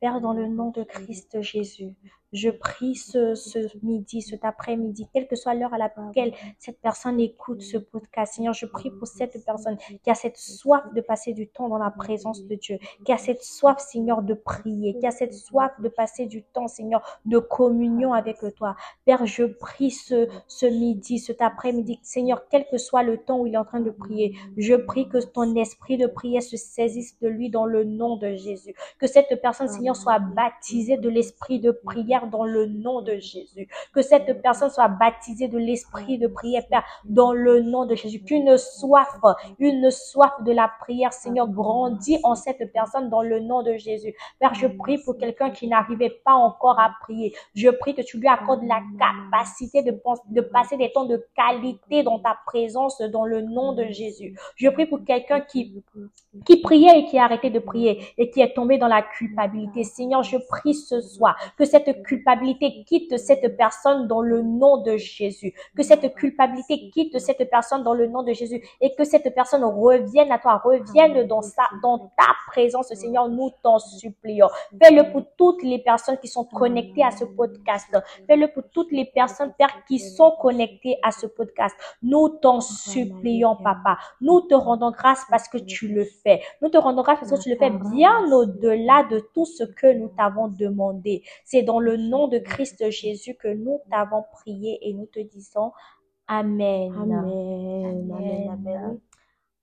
Père, 0.00 0.20
dans 0.20 0.32
le 0.32 0.48
nom 0.48 0.70
de 0.70 0.82
Christ 0.82 1.40
Jésus, 1.40 1.94
je 2.32 2.50
prie 2.50 2.94
ce, 2.94 3.34
ce 3.34 3.58
midi, 3.82 4.22
cet 4.22 4.44
après-midi, 4.44 5.08
quelle 5.12 5.26
que 5.26 5.36
soit 5.36 5.54
l'heure 5.54 5.72
à 5.72 5.78
laquelle 5.78 6.32
cette 6.58 6.80
personne 6.80 7.20
écoute 7.20 7.62
ce 7.62 7.78
podcast. 7.78 8.34
Seigneur, 8.34 8.54
je 8.54 8.66
prie 8.66 8.90
pour 8.90 9.06
cette 9.06 9.42
personne 9.44 9.76
qui 10.02 10.10
a 10.10 10.14
cette 10.14 10.36
soif 10.36 10.82
de 10.94 11.00
passer 11.00 11.32
du 11.32 11.48
temps 11.48 11.68
dans 11.68 11.78
la 11.78 11.90
présence 11.90 12.44
de 12.44 12.54
Dieu, 12.54 12.78
qui 13.04 13.12
a 13.12 13.18
cette 13.18 13.42
soif, 13.42 13.78
Seigneur, 13.78 14.22
de 14.22 14.34
prier, 14.34 14.96
qui 14.98 15.06
a 15.06 15.10
cette 15.10 15.34
soif 15.34 15.72
de 15.80 15.88
passer 15.88 16.26
du 16.26 16.42
temps, 16.42 16.68
Seigneur, 16.68 17.20
de 17.24 17.38
communion 17.38 18.12
avec 18.12 18.38
toi. 18.56 18.76
Père, 19.04 19.24
je 19.26 19.44
prie 19.44 19.90
ce, 19.90 20.28
ce 20.46 20.66
midi, 20.66 21.18
cet 21.18 21.40
après-midi, 21.40 21.98
Seigneur, 22.02 22.48
quel 22.48 22.66
que 22.68 22.78
soit 22.78 23.02
le 23.02 23.18
temps 23.18 23.40
où 23.40 23.46
il 23.46 23.54
est 23.54 23.58
en 23.58 23.64
train 23.64 23.80
de 23.80 23.90
prier, 23.90 24.34
je 24.56 24.74
prie 24.74 25.08
que 25.08 25.18
ton 25.24 25.54
esprit 25.56 25.96
de 25.96 26.06
prière 26.06 26.42
se 26.42 26.56
saisisse 26.56 27.18
de 27.20 27.28
lui 27.28 27.50
dans 27.50 27.64
le 27.64 27.84
nom 27.84 28.16
de 28.16 28.34
Jésus. 28.34 28.74
Que 28.98 29.06
cette 29.06 29.40
personne, 29.40 29.68
Seigneur, 29.68 29.96
soit 29.96 30.18
baptisée 30.18 30.98
de 30.98 31.08
l'esprit 31.08 31.60
de 31.60 31.70
prière 31.70 32.17
dans 32.26 32.44
le 32.44 32.66
nom 32.66 33.02
de 33.02 33.16
Jésus. 33.16 33.68
Que 33.92 34.02
cette 34.02 34.42
personne 34.42 34.70
soit 34.70 34.88
baptisée 34.88 35.48
de 35.48 35.58
l'esprit 35.58 36.18
de 36.18 36.26
prière, 36.26 36.62
Père, 36.68 36.84
dans 37.04 37.32
le 37.32 37.60
nom 37.60 37.86
de 37.86 37.94
Jésus. 37.94 38.22
Qu'une 38.22 38.56
soif, 38.56 39.08
une 39.58 39.90
soif 39.90 40.32
de 40.44 40.52
la 40.52 40.70
prière, 40.80 41.12
Seigneur, 41.12 41.48
grandit 41.48 42.18
en 42.24 42.34
cette 42.34 42.72
personne 42.72 43.08
dans 43.08 43.22
le 43.22 43.40
nom 43.40 43.62
de 43.62 43.76
Jésus. 43.76 44.14
Père, 44.38 44.54
je 44.54 44.66
prie 44.66 44.98
pour 44.98 45.16
quelqu'un 45.16 45.50
qui 45.50 45.68
n'arrivait 45.68 46.20
pas 46.24 46.34
encore 46.34 46.78
à 46.78 46.90
prier. 47.02 47.34
Je 47.54 47.68
prie 47.70 47.94
que 47.94 48.02
tu 48.02 48.18
lui 48.18 48.28
accordes 48.28 48.64
la 48.64 48.80
capacité 48.98 49.82
de, 49.82 50.40
passer 50.40 50.76
des 50.76 50.92
temps 50.92 51.06
de 51.06 51.24
qualité 51.34 52.02
dans 52.02 52.18
ta 52.18 52.36
présence 52.46 53.00
dans 53.00 53.24
le 53.24 53.42
nom 53.42 53.72
de 53.72 53.84
Jésus. 53.84 54.38
Je 54.56 54.68
prie 54.68 54.86
pour 54.86 55.04
quelqu'un 55.04 55.40
qui, 55.40 55.82
qui 56.44 56.60
priait 56.60 57.00
et 57.00 57.04
qui 57.06 57.18
a 57.18 57.24
arrêté 57.24 57.50
de 57.50 57.58
prier 57.58 58.00
et 58.16 58.30
qui 58.30 58.40
est 58.40 58.54
tombé 58.54 58.78
dans 58.78 58.88
la 58.88 59.02
culpabilité. 59.02 59.84
Seigneur, 59.84 60.22
je 60.22 60.36
prie 60.48 60.74
ce 60.74 61.00
soir 61.00 61.36
que 61.56 61.64
cette 61.64 62.02
culpabilité 62.08 62.84
quitte 62.84 63.18
cette 63.18 63.56
personne 63.56 64.08
dans 64.08 64.22
le 64.22 64.42
nom 64.42 64.78
de 64.82 64.96
Jésus. 64.96 65.52
Que 65.76 65.82
cette 65.82 66.14
culpabilité 66.14 66.90
quitte 66.90 67.18
cette 67.18 67.48
personne 67.50 67.82
dans 67.82 67.94
le 67.94 68.06
nom 68.06 68.22
de 68.22 68.32
Jésus 68.32 68.62
et 68.80 68.94
que 68.94 69.04
cette 69.04 69.32
personne 69.34 69.64
revienne 69.64 70.32
à 70.32 70.38
toi, 70.38 70.60
revienne 70.64 71.26
dans 71.26 71.42
sa, 71.42 71.64
dans 71.82 71.98
ta 72.16 72.32
présence, 72.48 72.92
Seigneur. 72.94 73.28
Nous 73.28 73.50
t'en 73.62 73.78
supplions. 73.78 74.48
Fais-le 74.82 75.12
pour 75.12 75.22
toutes 75.36 75.62
les 75.62 75.78
personnes 75.78 76.18
qui 76.18 76.28
sont 76.28 76.44
connectées 76.44 77.04
à 77.04 77.10
ce 77.10 77.24
podcast. 77.24 77.96
Fais-le 78.26 78.48
pour 78.48 78.64
toutes 78.72 78.90
les 78.90 79.04
personnes, 79.04 79.52
Père, 79.58 79.84
qui 79.86 79.98
sont 79.98 80.32
connectées 80.40 80.96
à 81.02 81.10
ce 81.10 81.26
podcast. 81.26 81.76
Nous 82.02 82.28
t'en 82.28 82.60
supplions, 82.60 83.56
Papa. 83.56 83.98
Nous 84.20 84.40
te 84.42 84.54
rendons 84.54 84.90
grâce 84.90 85.24
parce 85.30 85.48
que 85.48 85.58
tu 85.58 85.88
le 85.88 86.04
fais. 86.04 86.40
Nous 86.62 86.70
te 86.70 86.78
rendons 86.78 87.02
grâce 87.02 87.18
parce 87.20 87.32
que 87.32 87.42
tu 87.42 87.50
le 87.50 87.56
fais 87.56 87.70
bien 87.70 88.32
au-delà 88.32 89.04
de 89.10 89.20
tout 89.34 89.44
ce 89.44 89.64
que 89.64 89.92
nous 89.92 90.08
t'avons 90.08 90.48
demandé. 90.48 91.22
C'est 91.44 91.62
dans 91.62 91.80
le 91.80 91.97
nom 91.98 92.28
de 92.28 92.38
Christ 92.38 92.90
Jésus 92.90 93.34
que 93.34 93.48
nous 93.48 93.80
t'avons 93.90 94.24
prié 94.32 94.78
et 94.82 94.92
nous 94.92 95.06
te 95.06 95.20
disons 95.20 95.72
Amen. 96.28 96.92
Amen. 96.94 98.10
Amen. 98.10 98.50
Amen. 98.50 99.00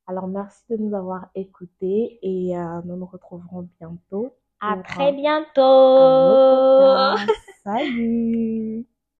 Alors, 0.07 0.27
merci 0.27 0.63
de 0.69 0.77
nous 0.77 0.95
avoir 0.95 1.29
écoutés 1.35 2.19
et 2.21 2.57
euh, 2.57 2.81
nous 2.85 2.95
nous 2.95 3.05
retrouverons 3.05 3.67
bientôt. 3.79 4.35
À 4.59 4.77
très 4.77 5.11
bientôt. 5.11 5.61
Salut. 7.63 8.85